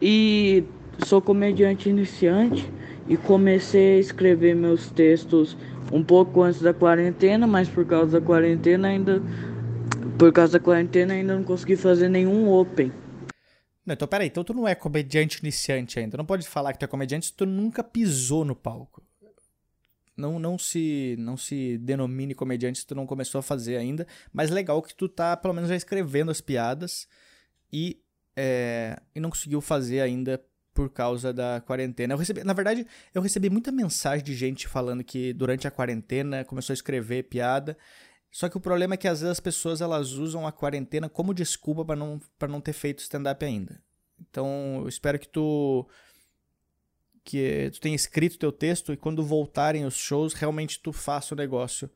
E 0.00 0.64
sou 1.04 1.20
comediante 1.20 1.88
iniciante 1.88 2.68
e 3.08 3.16
comecei 3.16 3.96
a 3.96 4.00
escrever 4.00 4.54
meus 4.54 4.90
textos 4.90 5.56
um 5.92 6.02
pouco 6.02 6.42
antes 6.42 6.60
da 6.60 6.72
quarentena, 6.72 7.46
mas 7.46 7.68
por 7.68 7.86
causa 7.86 8.20
da 8.20 8.26
quarentena 8.26 8.88
ainda 8.88 9.22
por 10.18 10.32
causa 10.32 10.54
da 10.58 10.64
quarentena 10.64 11.14
ainda 11.14 11.36
não 11.36 11.44
consegui 11.44 11.76
fazer 11.76 12.08
nenhum 12.08 12.50
open. 12.50 12.90
Não, 13.84 13.92
então 13.92 14.08
peraí, 14.08 14.28
então 14.28 14.42
tu 14.42 14.54
não 14.54 14.66
é 14.66 14.74
comediante 14.74 15.38
iniciante 15.40 15.98
ainda. 15.98 16.16
Não 16.16 16.24
pode 16.24 16.48
falar 16.48 16.72
que 16.72 16.78
tu 16.78 16.84
é 16.84 16.88
comediante 16.88 17.26
se 17.26 17.32
tu 17.34 17.44
nunca 17.44 17.84
pisou 17.84 18.44
no 18.44 18.56
palco 18.56 19.02
não, 20.16 20.38
não 20.38 20.58
se 20.58 21.14
não 21.18 21.36
se 21.36 21.76
denomine 21.78 22.34
comediante 22.34 22.78
se 22.78 22.86
tu 22.86 22.94
não 22.94 23.06
começou 23.06 23.38
a 23.38 23.42
fazer 23.42 23.76
ainda, 23.76 24.06
mas 24.32 24.50
legal 24.50 24.82
que 24.82 24.94
tu 24.94 25.08
tá 25.08 25.36
pelo 25.36 25.52
menos 25.52 25.68
já 25.68 25.76
escrevendo 25.76 26.30
as 26.30 26.40
piadas 26.40 27.06
e, 27.72 28.00
é, 28.34 28.98
e 29.14 29.20
não 29.20 29.30
conseguiu 29.30 29.60
fazer 29.60 30.00
ainda 30.00 30.42
por 30.76 30.90
causa 30.90 31.32
da 31.32 31.62
quarentena. 31.66 32.12
Eu 32.12 32.18
recebi, 32.18 32.44
na 32.44 32.52
verdade, 32.52 32.86
eu 33.14 33.22
recebi 33.22 33.48
muita 33.48 33.72
mensagem 33.72 34.22
de 34.22 34.34
gente 34.34 34.68
falando 34.68 35.02
que 35.02 35.32
durante 35.32 35.66
a 35.66 35.70
quarentena 35.70 36.44
começou 36.44 36.74
a 36.74 36.74
escrever 36.74 37.24
piada. 37.24 37.76
Só 38.30 38.48
que 38.50 38.58
o 38.58 38.60
problema 38.60 38.92
é 38.94 38.96
que 38.98 39.08
às 39.08 39.20
vezes 39.20 39.32
as 39.32 39.40
pessoas 39.40 39.80
elas 39.80 40.12
usam 40.12 40.46
a 40.46 40.52
quarentena 40.52 41.08
como 41.08 41.32
desculpa 41.32 41.82
para 41.82 41.96
não, 41.96 42.20
pra 42.38 42.46
não 42.46 42.60
ter 42.60 42.74
feito 42.74 42.98
stand-up 42.98 43.42
ainda. 43.42 43.82
Então, 44.20 44.80
eu 44.82 44.88
espero 44.88 45.18
que 45.18 45.28
tu 45.28 45.88
que 47.24 47.70
tu 47.72 47.80
tenha 47.80 47.96
escrito 47.96 48.38
teu 48.38 48.52
texto 48.52 48.92
e 48.92 48.96
quando 48.96 49.24
voltarem 49.24 49.84
os 49.84 49.96
shows, 49.96 50.32
realmente 50.32 50.78
tu 50.78 50.92
faça 50.92 51.34
o 51.34 51.36
negócio. 51.36 51.90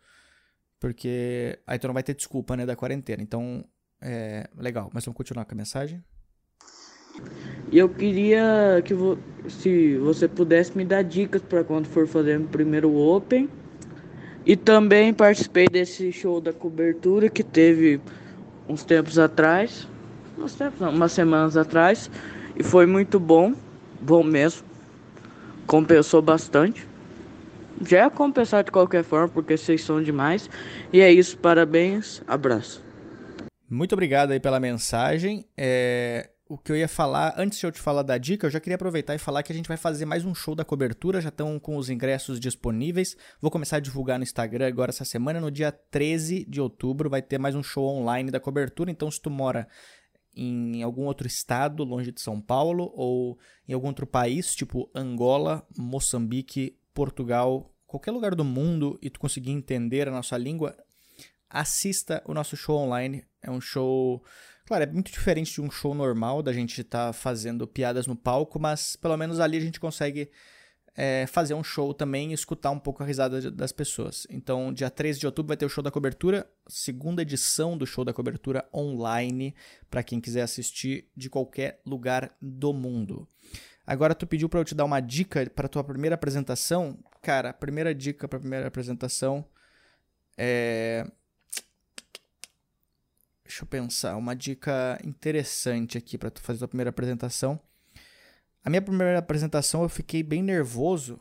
Porque 0.80 1.58
aí 1.66 1.78
tu 1.78 1.86
não 1.86 1.94
vai 1.94 2.02
ter 2.02 2.14
desculpa, 2.14 2.56
né, 2.56 2.66
da 2.66 2.74
quarentena. 2.74 3.22
Então, 3.22 3.64
é 4.00 4.48
legal. 4.56 4.90
Mas 4.92 5.04
vamos 5.04 5.16
continuar 5.16 5.44
com 5.44 5.54
a 5.54 5.56
mensagem? 5.56 6.02
E 7.70 7.78
eu 7.78 7.88
queria 7.88 8.82
que 8.84 8.94
vo 8.94 9.18
se 9.48 9.96
você 9.96 10.28
pudesse 10.28 10.76
me 10.76 10.84
dar 10.84 11.02
dicas 11.02 11.40
para 11.40 11.64
quando 11.64 11.86
for 11.86 12.06
fazer 12.06 12.38
o 12.38 12.44
primeiro 12.44 12.94
Open. 12.94 13.48
E 14.44 14.56
também 14.56 15.14
participei 15.14 15.66
desse 15.66 16.12
show 16.12 16.40
da 16.40 16.52
cobertura 16.52 17.28
que 17.28 17.42
teve 17.42 18.00
uns 18.68 18.84
tempos 18.84 19.18
atrás. 19.18 19.88
Uns 20.38 20.54
tempos, 20.54 20.80
não, 20.80 20.90
umas 20.90 21.12
semanas 21.12 21.56
atrás. 21.56 22.10
E 22.56 22.62
foi 22.62 22.86
muito 22.86 23.18
bom. 23.18 23.54
Bom 24.00 24.22
mesmo 24.22 24.70
compensou 25.70 26.20
bastante. 26.20 26.84
Já 27.88 27.98
ia 27.98 28.10
compensar 28.10 28.64
de 28.64 28.72
qualquer 28.72 29.04
forma, 29.04 29.28
porque 29.28 29.56
vocês 29.56 29.84
são 29.84 30.02
demais. 30.02 30.50
E 30.92 31.00
é 31.00 31.12
isso, 31.12 31.38
parabéns, 31.38 32.20
abraço. 32.26 32.84
Muito 33.68 33.92
obrigado 33.92 34.32
aí 34.32 34.40
pela 34.40 34.58
mensagem. 34.58 35.46
É, 35.56 36.28
o 36.50 36.58
que 36.58 36.72
eu 36.72 36.76
ia 36.76 36.88
falar, 36.88 37.32
antes 37.38 37.60
de 37.60 37.64
eu 37.64 37.70
te 37.70 37.80
falar 37.80 38.02
da 38.02 38.18
dica, 38.18 38.44
eu 38.44 38.50
já 38.50 38.58
queria 38.58 38.74
aproveitar 38.74 39.14
e 39.14 39.18
falar 39.18 39.44
que 39.44 39.52
a 39.52 39.54
gente 39.54 39.68
vai 39.68 39.76
fazer 39.76 40.04
mais 40.04 40.24
um 40.24 40.34
show 40.34 40.52
da 40.52 40.64
cobertura, 40.64 41.20
já 41.20 41.28
estão 41.28 41.60
com 41.60 41.76
os 41.76 41.88
ingressos 41.88 42.40
disponíveis. 42.40 43.16
Vou 43.40 43.52
começar 43.52 43.76
a 43.76 43.80
divulgar 43.80 44.18
no 44.18 44.24
Instagram 44.24 44.66
agora 44.66 44.90
essa 44.90 45.04
semana, 45.04 45.40
no 45.40 45.48
dia 45.48 45.70
13 45.70 46.44
de 46.46 46.60
outubro, 46.60 47.08
vai 47.08 47.22
ter 47.22 47.38
mais 47.38 47.54
um 47.54 47.62
show 47.62 47.86
online 47.86 48.32
da 48.32 48.40
cobertura, 48.40 48.90
então 48.90 49.08
se 49.08 49.20
tu 49.20 49.30
mora 49.30 49.68
em 50.34 50.82
algum 50.82 51.04
outro 51.04 51.24
estado 51.24 51.84
longe 51.84 52.10
de 52.10 52.20
São 52.20 52.40
Paulo 52.40 52.92
ou 52.96 53.38
em 53.68 53.72
algum 53.72 53.86
outro 53.86 54.04
país, 54.04 54.52
tipo 54.52 54.90
Angola, 54.92 55.64
Moçambique, 55.78 56.76
Portugal, 56.92 57.72
qualquer 57.86 58.10
lugar 58.10 58.34
do 58.34 58.44
mundo 58.44 58.98
e 59.00 59.08
tu 59.08 59.20
conseguir 59.20 59.52
entender 59.52 60.08
a 60.08 60.10
nossa 60.10 60.36
língua, 60.36 60.76
assista 61.50 62.22
o 62.26 62.34
nosso 62.34 62.56
show 62.56 62.76
online. 62.76 63.24
É 63.42 63.50
um 63.50 63.60
show, 63.60 64.22
claro, 64.70 64.84
é 64.84 64.86
muito 64.86 65.10
diferente 65.10 65.52
de 65.52 65.60
um 65.60 65.68
show 65.68 65.92
normal 65.96 66.44
da 66.44 66.52
gente 66.52 66.80
estar 66.80 67.08
tá 67.08 67.12
fazendo 67.12 67.66
piadas 67.66 68.06
no 68.06 68.14
palco, 68.14 68.56
mas 68.60 68.94
pelo 68.94 69.16
menos 69.16 69.40
ali 69.40 69.56
a 69.56 69.60
gente 69.60 69.80
consegue 69.80 70.30
é, 70.96 71.26
fazer 71.26 71.54
um 71.54 71.64
show 71.64 71.92
também 71.92 72.30
e 72.30 72.34
escutar 72.34 72.70
um 72.70 72.78
pouco 72.78 73.02
a 73.02 73.06
risada 73.06 73.50
das 73.50 73.72
pessoas. 73.72 74.28
Então, 74.30 74.72
dia 74.72 74.88
13 74.88 75.18
de 75.18 75.26
outubro 75.26 75.48
vai 75.48 75.56
ter 75.56 75.66
o 75.66 75.68
show 75.68 75.82
da 75.82 75.90
cobertura, 75.90 76.48
segunda 76.68 77.22
edição 77.22 77.76
do 77.76 77.84
show 77.84 78.04
da 78.04 78.12
cobertura 78.12 78.64
online, 78.72 79.56
para 79.90 80.04
quem 80.04 80.20
quiser 80.20 80.42
assistir 80.42 81.08
de 81.16 81.28
qualquer 81.28 81.80
lugar 81.84 82.32
do 82.40 82.72
mundo. 82.72 83.26
Agora 83.84 84.14
tu 84.14 84.24
pediu 84.24 84.48
para 84.48 84.60
eu 84.60 84.64
te 84.64 84.76
dar 84.76 84.84
uma 84.84 85.00
dica 85.00 85.50
para 85.50 85.66
tua 85.66 85.82
primeira 85.82 86.14
apresentação. 86.14 86.96
Cara, 87.20 87.50
a 87.50 87.54
primeira 87.54 87.92
dica 87.92 88.28
para 88.28 88.38
primeira 88.38 88.68
apresentação 88.68 89.44
é 90.38 91.10
Deixa 93.50 93.64
eu 93.64 93.66
pensar, 93.66 94.14
uma 94.14 94.36
dica 94.36 94.96
interessante 95.02 95.98
aqui 95.98 96.16
para 96.16 96.30
tu 96.30 96.40
fazer 96.40 96.60
tua 96.60 96.68
primeira 96.68 96.90
apresentação. 96.90 97.58
A 98.64 98.70
minha 98.70 98.80
primeira 98.80 99.18
apresentação 99.18 99.82
eu 99.82 99.88
fiquei 99.88 100.22
bem 100.22 100.40
nervoso, 100.40 101.18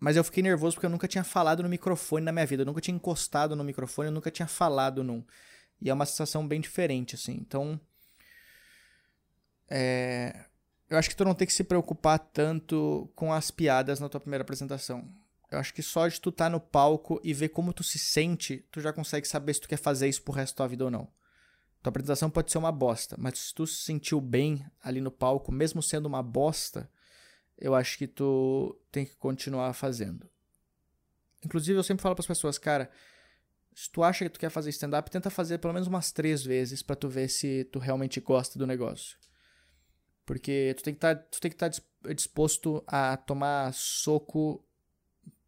mas 0.00 0.16
eu 0.16 0.24
fiquei 0.24 0.42
nervoso 0.42 0.74
porque 0.74 0.86
eu 0.86 0.90
nunca 0.90 1.06
tinha 1.06 1.22
falado 1.22 1.62
no 1.62 1.68
microfone 1.68 2.24
na 2.24 2.32
minha 2.32 2.44
vida, 2.44 2.62
eu 2.62 2.66
nunca 2.66 2.80
tinha 2.80 2.96
encostado 2.96 3.54
no 3.54 3.62
microfone, 3.62 4.08
eu 4.08 4.12
nunca 4.12 4.32
tinha 4.32 4.48
falado 4.48 5.04
num. 5.04 5.24
E 5.80 5.88
é 5.88 5.94
uma 5.94 6.06
sensação 6.06 6.44
bem 6.44 6.60
diferente, 6.60 7.14
assim. 7.14 7.34
Então, 7.34 7.80
é... 9.70 10.46
eu 10.90 10.98
acho 10.98 11.08
que 11.08 11.14
tu 11.14 11.24
não 11.24 11.36
tem 11.36 11.46
que 11.46 11.54
se 11.54 11.62
preocupar 11.62 12.18
tanto 12.18 13.08
com 13.14 13.32
as 13.32 13.48
piadas 13.48 14.00
na 14.00 14.08
tua 14.08 14.18
primeira 14.18 14.42
apresentação. 14.42 15.08
Eu 15.50 15.58
acho 15.58 15.72
que 15.72 15.82
só 15.82 16.08
de 16.08 16.20
tu 16.20 16.30
estar 16.30 16.46
tá 16.46 16.50
no 16.50 16.60
palco 16.60 17.20
e 17.22 17.32
ver 17.32 17.50
como 17.50 17.72
tu 17.72 17.82
se 17.82 17.98
sente, 17.98 18.66
tu 18.70 18.80
já 18.80 18.92
consegue 18.92 19.26
saber 19.26 19.54
se 19.54 19.60
tu 19.60 19.68
quer 19.68 19.76
fazer 19.76 20.08
isso 20.08 20.22
pro 20.22 20.32
resto 20.32 20.56
da 20.56 20.66
vida 20.66 20.84
ou 20.84 20.90
não. 20.90 21.08
Tua 21.82 21.90
apresentação 21.90 22.30
pode 22.30 22.50
ser 22.50 22.58
uma 22.58 22.72
bosta, 22.72 23.14
mas 23.18 23.38
se 23.38 23.54
tu 23.54 23.66
se 23.66 23.82
sentiu 23.82 24.20
bem 24.20 24.64
ali 24.82 25.00
no 25.00 25.10
palco, 25.10 25.52
mesmo 25.52 25.82
sendo 25.82 26.06
uma 26.06 26.22
bosta, 26.22 26.90
eu 27.58 27.74
acho 27.74 27.98
que 27.98 28.06
tu 28.06 28.78
tem 28.90 29.04
que 29.04 29.14
continuar 29.16 29.72
fazendo. 29.74 30.28
Inclusive, 31.44 31.78
eu 31.78 31.82
sempre 31.82 32.02
falo 32.02 32.14
para 32.14 32.22
as 32.22 32.26
pessoas, 32.26 32.56
cara, 32.56 32.90
se 33.74 33.90
tu 33.90 34.02
acha 34.02 34.24
que 34.24 34.30
tu 34.30 34.40
quer 34.40 34.50
fazer 34.50 34.70
stand-up, 34.70 35.10
tenta 35.10 35.28
fazer 35.28 35.58
pelo 35.58 35.74
menos 35.74 35.88
umas 35.88 36.10
três 36.10 36.42
vezes 36.42 36.82
para 36.82 36.96
tu 36.96 37.08
ver 37.08 37.28
se 37.28 37.64
tu 37.64 37.78
realmente 37.78 38.20
gosta 38.20 38.58
do 38.58 38.66
negócio. 38.66 39.18
Porque 40.24 40.74
tu 40.76 40.82
tem 40.82 40.94
que 40.94 41.00
tá, 41.00 41.12
estar 41.12 41.70
tá 41.70 42.12
disposto 42.14 42.82
a 42.86 43.16
tomar 43.16 43.74
soco 43.74 44.64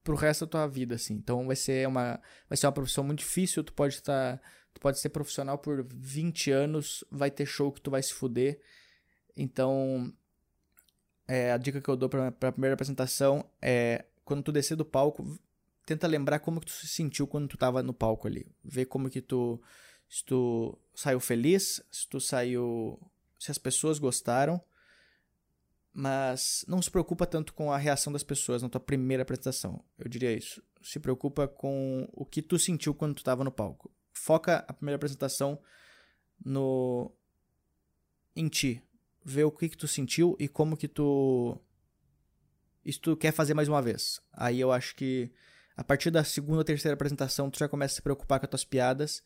pro 0.07 0.15
resto 0.15 0.47
da 0.47 0.51
tua 0.51 0.67
vida, 0.69 0.95
assim. 0.95 1.15
Então 1.15 1.49
vai 1.49 1.57
ser 1.57 1.87
uma, 1.89 2.21
vai 2.49 2.57
ser 2.57 2.67
uma 2.67 2.73
profissão 2.73 3.03
muito 3.03 3.19
difícil, 3.19 3.65
tu 3.65 3.73
pode 3.73 3.95
estar, 3.95 4.39
tá, 4.39 4.43
tu 4.73 4.81
pode 4.81 5.01
ser 5.01 5.09
profissional 5.09 5.59
por 5.59 5.85
20 5.91 6.53
anos, 6.53 7.05
vai 7.11 7.29
ter 7.29 7.45
show 7.45 7.73
que 7.73 7.81
tu 7.81 7.91
vai 7.91 8.01
se 8.01 8.15
fuder. 8.15 8.61
Então, 9.37 10.15
é, 11.27 11.51
a 11.51 11.57
dica 11.57 11.81
que 11.81 11.89
eu 11.89 11.97
dou 11.97 12.09
pra, 12.09 12.31
pra 12.31 12.53
primeira 12.53 12.75
apresentação 12.75 13.45
é, 13.61 14.05
quando 14.25 14.45
tu 14.45 14.53
descer 14.53 14.77
do 14.77 14.85
palco, 14.85 15.37
tenta 15.85 16.07
lembrar 16.07 16.39
como 16.39 16.61
que 16.61 16.67
tu 16.67 16.73
se 16.73 16.87
sentiu 16.87 17.27
quando 17.27 17.49
tu 17.49 17.57
tava 17.57 17.83
no 17.83 17.93
palco 17.93 18.29
ali. 18.29 18.47
Ver 18.65 18.87
como 18.87 19.11
que 19.11 19.21
tu, 19.21 19.61
se 20.09 20.25
tu 20.25 20.79
saiu 20.95 21.19
feliz, 21.19 21.83
se 21.91 22.09
tu 22.09 22.21
saiu, 22.21 22.97
se 23.41 23.51
as 23.51 23.59
pessoas 23.59 23.99
gostaram, 23.99 24.63
mas 25.99 26.63
não 26.69 26.83
se 26.83 26.91
preocupa 26.91 27.27
tanto 27.27 27.55
com 27.55 27.73
a 27.73 27.79
reação 27.79 28.13
das 28.13 28.23
pessoas 28.23 28.63
na 28.63 28.69
tua 28.69 28.79
primeira 28.79 29.23
apresentação. 29.23 29.83
Eu 29.99 30.11
diria 30.11 30.31
isso. 30.31 30.63
Se 30.83 31.01
preocupa 31.01 31.49
com 31.49 32.07
o 32.13 32.27
que 32.27 32.43
tu 32.43 32.59
sentiu 32.59 32.95
quando 32.95 33.15
tu 33.15 33.19
estava 33.21 33.43
no 33.43 33.51
palco. 33.51 33.91
Foca 34.13 34.63
a 34.69 34.75
primeira 34.75 34.97
apresentação 34.97 35.59
no 36.45 37.11
em 38.37 38.47
ti. 38.47 38.83
Vê 39.25 39.43
o 39.43 39.51
que 39.51 39.71
que 39.71 39.77
tu 39.77 39.89
sentiu 39.89 40.37
e 40.39 40.47
como 40.49 40.77
que 40.77 40.87
tu 40.87 41.59
isso 42.85 43.01
tu 43.01 43.17
quer 43.17 43.33
fazer 43.33 43.55
mais 43.55 43.67
uma 43.67 43.81
vez. 43.81 44.21
Aí 44.35 44.61
eu 44.61 44.71
acho 44.71 44.95
que 44.97 45.33
a 45.75 45.83
partir 45.83 46.11
da 46.11 46.23
segunda 46.23 46.59
ou 46.59 46.65
terceira 46.65 46.93
apresentação 46.93 47.51
tu 47.51 47.59
já 47.59 47.71
começa 47.71 47.95
a 47.95 47.97
se 47.97 48.03
preocupar 48.03 48.39
com 48.39 48.45
as 48.45 48.51
tuas 48.51 48.65
piadas 48.67 49.23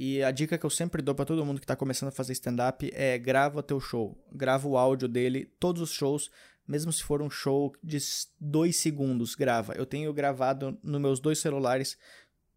e 0.00 0.22
a 0.22 0.30
dica 0.30 0.56
que 0.56 0.64
eu 0.64 0.70
sempre 0.70 1.02
dou 1.02 1.12
para 1.12 1.24
todo 1.24 1.44
mundo 1.44 1.58
que 1.58 1.64
está 1.64 1.74
começando 1.74 2.10
a 2.10 2.12
fazer 2.12 2.32
stand-up 2.32 2.88
é 2.94 3.18
grava 3.18 3.64
teu 3.64 3.80
show. 3.80 4.16
Grava 4.32 4.68
o 4.68 4.78
áudio 4.78 5.08
dele, 5.08 5.52
todos 5.58 5.82
os 5.82 5.90
shows, 5.90 6.30
mesmo 6.68 6.92
se 6.92 7.02
for 7.02 7.20
um 7.20 7.28
show 7.28 7.74
de 7.82 7.98
dois 8.40 8.76
segundos, 8.76 9.34
grava. 9.34 9.72
Eu 9.72 9.84
tenho 9.84 10.12
gravado 10.12 10.78
nos 10.84 11.00
meus 11.00 11.18
dois 11.18 11.40
celulares 11.40 11.98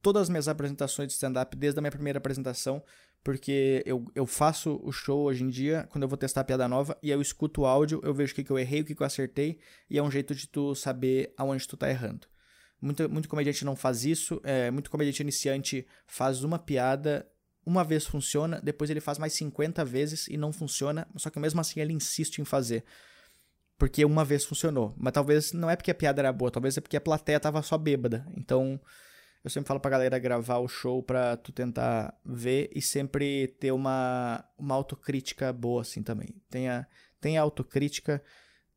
todas 0.03 0.23
as 0.23 0.29
minhas 0.29 0.47
apresentações 0.47 1.07
de 1.07 1.13
stand-up 1.15 1.57
desde 1.57 1.79
a 1.79 1.81
minha 1.81 1.91
primeira 1.91 2.19
apresentação, 2.19 2.83
porque 3.23 3.81
eu, 3.87 4.05
eu 4.13 4.27
faço 4.27 4.79
o 4.83 4.91
show 4.91 5.23
hoje 5.23 5.43
em 5.43 5.49
dia, 5.49 5.87
quando 5.89 6.03
eu 6.03 6.07
vou 6.07 6.19
testar 6.19 6.41
a 6.41 6.43
piada 6.43 6.67
nova, 6.67 6.95
e 7.01 7.09
eu 7.09 7.19
escuto 7.19 7.61
o 7.61 7.65
áudio, 7.65 7.99
eu 8.03 8.13
vejo 8.13 8.33
o 8.33 8.35
que, 8.35 8.43
que 8.43 8.51
eu 8.51 8.59
errei, 8.59 8.81
o 8.81 8.85
que, 8.85 8.93
que 8.93 9.01
eu 9.01 9.07
acertei, 9.07 9.57
e 9.89 9.97
é 9.97 10.03
um 10.03 10.11
jeito 10.11 10.35
de 10.35 10.47
tu 10.47 10.75
saber 10.75 11.33
aonde 11.35 11.67
tu 11.67 11.75
tá 11.75 11.89
errando. 11.89 12.27
Muito, 12.81 13.07
muito 13.07 13.29
comediante 13.29 13.63
não 13.63 13.75
faz 13.75 14.03
isso. 14.03 14.41
É, 14.43 14.71
muito 14.71 14.89
comediante 14.89 15.21
iniciante 15.21 15.85
faz 16.07 16.43
uma 16.43 16.57
piada, 16.57 17.27
uma 17.65 17.83
vez 17.83 18.05
funciona, 18.05 18.59
depois 18.61 18.89
ele 18.89 19.01
faz 19.01 19.17
mais 19.17 19.33
50 19.33 19.83
vezes 19.85 20.27
e 20.27 20.37
não 20.37 20.51
funciona, 20.51 21.07
só 21.15 21.29
que 21.29 21.39
mesmo 21.39 21.61
assim 21.61 21.79
ele 21.79 21.93
insiste 21.93 22.39
em 22.39 22.45
fazer. 22.45 22.83
Porque 23.77 24.05
uma 24.05 24.23
vez 24.23 24.45
funcionou. 24.45 24.93
Mas 24.97 25.13
talvez 25.13 25.53
não 25.53 25.69
é 25.69 25.75
porque 25.75 25.91
a 25.91 25.95
piada 25.95 26.21
era 26.21 26.31
boa, 26.31 26.51
talvez 26.51 26.77
é 26.77 26.81
porque 26.81 26.97
a 26.97 27.01
plateia 27.01 27.39
tava 27.39 27.61
só 27.63 27.77
bêbada. 27.77 28.27
Então, 28.37 28.79
eu 29.43 29.49
sempre 29.49 29.67
falo 29.67 29.79
pra 29.79 29.89
galera 29.89 30.19
gravar 30.19 30.59
o 30.59 30.67
show 30.67 31.01
pra 31.01 31.35
tu 31.35 31.51
tentar 31.51 32.15
ver 32.23 32.69
e 32.75 32.81
sempre 32.81 33.47
ter 33.59 33.71
uma, 33.71 34.43
uma 34.57 34.75
autocrítica 34.75 35.51
boa 35.51 35.81
assim 35.81 36.03
também. 36.03 36.29
Tenha, 36.49 36.87
tenha 37.19 37.41
autocrítica 37.41 38.21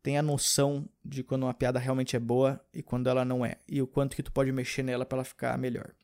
tem 0.05 0.19
a 0.19 0.23
noção 0.23 0.87
de 1.03 1.25
quando 1.25 1.45
uma 1.45 1.55
piada 1.55 1.79
realmente 1.79 2.15
é 2.15 2.21
boa 2.21 2.63
e 2.75 2.83
quando 2.83 3.09
ela 3.09 3.25
não 3.25 3.45
é. 3.45 3.57
E 3.67 3.81
o 3.81 3.87
quanto 3.87 4.15
que 4.15 4.23
tu 4.23 4.31
pode 4.31 4.53
mexer 4.53 4.83
nela 4.83 5.07
para 5.07 5.17
ela 5.17 5.25
ficar 5.25 5.57
melhor. 5.57 5.95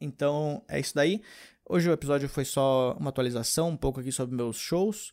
Então, 0.00 0.64
é 0.66 0.80
isso 0.80 0.94
daí. 0.94 1.22
Hoje 1.68 1.90
o 1.90 1.92
episódio 1.92 2.28
foi 2.28 2.44
só 2.44 2.96
uma 2.96 3.08
atualização, 3.08 3.70
um 3.70 3.76
pouco 3.76 3.98
aqui 3.98 4.12
sobre 4.12 4.36
meus 4.36 4.56
shows 4.56 5.12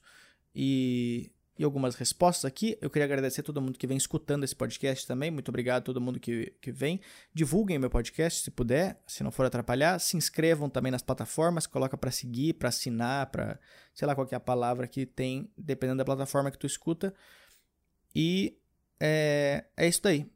e, 0.54 1.32
e 1.58 1.64
algumas 1.64 1.96
respostas 1.96 2.46
aqui. 2.46 2.78
Eu 2.80 2.92
queria 2.92 3.06
agradecer 3.06 3.42
a 3.42 3.44
todo 3.44 3.60
mundo 3.60 3.76
que 3.76 3.88
vem 3.88 3.98
escutando 3.98 4.44
esse 4.44 4.56
podcast 4.56 5.08
também. 5.08 5.32
Muito 5.32 5.50
obrigado 5.50 5.82
a 5.82 5.86
todo 5.86 6.00
mundo 6.00 6.20
que, 6.20 6.54
que 6.62 6.72
vem. 6.72 7.02
Divulguem 7.34 7.80
meu 7.80 7.90
podcast 7.90 8.44
se 8.44 8.52
puder, 8.52 9.02
se 9.08 9.24
não 9.24 9.32
for 9.32 9.48
atrapalhar. 9.48 9.98
Se 9.98 10.16
inscrevam 10.16 10.70
também 10.70 10.92
nas 10.92 11.02
plataformas, 11.02 11.66
coloca 11.66 11.98
para 11.98 12.12
seguir, 12.12 12.54
para 12.54 12.70
assinar, 12.70 13.32
para 13.32 13.60
sei 13.92 14.08
lá 14.08 14.14
qual 14.14 14.28
é 14.32 14.36
a 14.36 14.40
palavra 14.40 14.88
que 14.88 15.08
tem, 15.08 15.50
dependendo 15.58 15.98
da 15.98 16.06
plataforma 16.06 16.52
que 16.52 16.60
tu 16.60 16.68
escuta. 16.68 17.16
E 18.14 18.60
é, 19.00 19.66
é 19.76 19.88
isso 19.88 20.04
daí. 20.04 20.32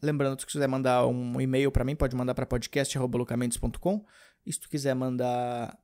Lembrando, 0.00 0.40
se 0.40 0.46
quiser 0.46 0.68
mandar 0.68 1.06
um 1.06 1.40
e-mail 1.40 1.70
para 1.72 1.84
mim, 1.84 1.96
pode 1.96 2.14
mandar 2.14 2.34
para 2.34 2.46
podcast.lucamendes.com. 2.46 4.06
E 4.44 4.52
se 4.52 4.60
tu 4.60 4.68
quiser 4.68 4.94
mandar 4.94 5.78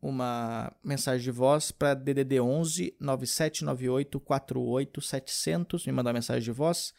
uma 0.00 0.70
mensagem 0.82 1.22
de 1.22 1.30
voz 1.30 1.70
para 1.70 1.94
DDD 1.94 2.40
11 2.40 2.96
9798 3.00 4.20
48 4.20 5.00
700, 5.00 5.86
me 5.86 5.92
mandar 5.92 6.12
mensagem 6.12 6.42
de 6.42 6.52
voz 6.52 6.92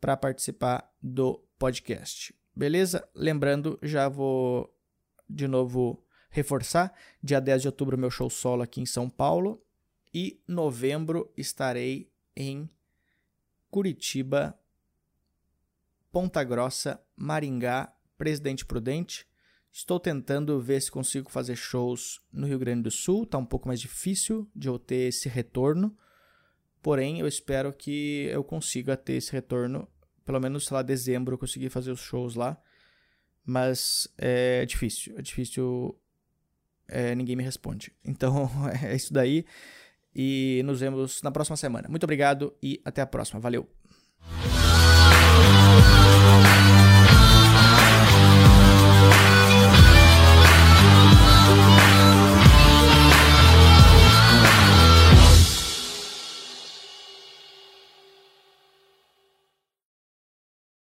para 0.00 0.16
participar 0.16 0.90
do 1.00 1.44
podcast. 1.58 2.34
Beleza? 2.54 3.08
Lembrando, 3.14 3.78
já 3.82 4.08
vou 4.08 4.74
de 5.28 5.46
novo 5.46 6.04
reforçar, 6.28 6.92
dia 7.22 7.40
10 7.40 7.62
de 7.62 7.68
outubro 7.68 7.96
meu 7.96 8.10
show 8.10 8.28
solo 8.28 8.62
aqui 8.62 8.80
em 8.80 8.86
São 8.86 9.08
Paulo 9.08 9.62
e 10.12 10.42
novembro 10.46 11.32
estarei 11.36 12.10
em 12.34 12.68
Curitiba, 13.70 14.58
Ponta 16.10 16.42
Grossa, 16.42 17.00
Maringá, 17.16 17.94
Presidente 18.18 18.66
Prudente. 18.66 19.29
Estou 19.72 20.00
tentando 20.00 20.60
ver 20.60 20.80
se 20.82 20.90
consigo 20.90 21.30
fazer 21.30 21.54
shows 21.54 22.20
no 22.32 22.46
Rio 22.46 22.58
Grande 22.58 22.82
do 22.82 22.90
Sul, 22.90 23.24
tá 23.24 23.38
um 23.38 23.46
pouco 23.46 23.68
mais 23.68 23.80
difícil 23.80 24.50
de 24.54 24.68
eu 24.68 24.78
ter 24.78 25.08
esse 25.08 25.28
retorno. 25.28 25.96
Porém, 26.82 27.20
eu 27.20 27.28
espero 27.28 27.72
que 27.72 28.28
eu 28.32 28.42
consiga 28.42 28.96
ter 28.96 29.14
esse 29.14 29.30
retorno, 29.32 29.86
pelo 30.24 30.40
menos, 30.40 30.66
sei 30.66 30.74
lá, 30.74 30.82
dezembro 30.82 31.34
eu 31.34 31.38
conseguir 31.38 31.70
fazer 31.70 31.92
os 31.92 32.00
shows 32.00 32.34
lá. 32.34 32.60
Mas 33.44 34.08
é 34.18 34.66
difícil, 34.66 35.14
é 35.16 35.22
difícil. 35.22 35.98
É, 36.88 37.14
ninguém 37.14 37.36
me 37.36 37.42
responde. 37.42 37.92
Então 38.04 38.50
é 38.82 38.96
isso 38.96 39.12
daí 39.12 39.44
e 40.14 40.62
nos 40.64 40.80
vemos 40.80 41.22
na 41.22 41.30
próxima 41.30 41.56
semana. 41.56 41.88
Muito 41.88 42.04
obrigado 42.04 42.54
e 42.62 42.80
até 42.84 43.00
a 43.00 43.06
próxima. 43.06 43.40
Valeu! 43.40 43.79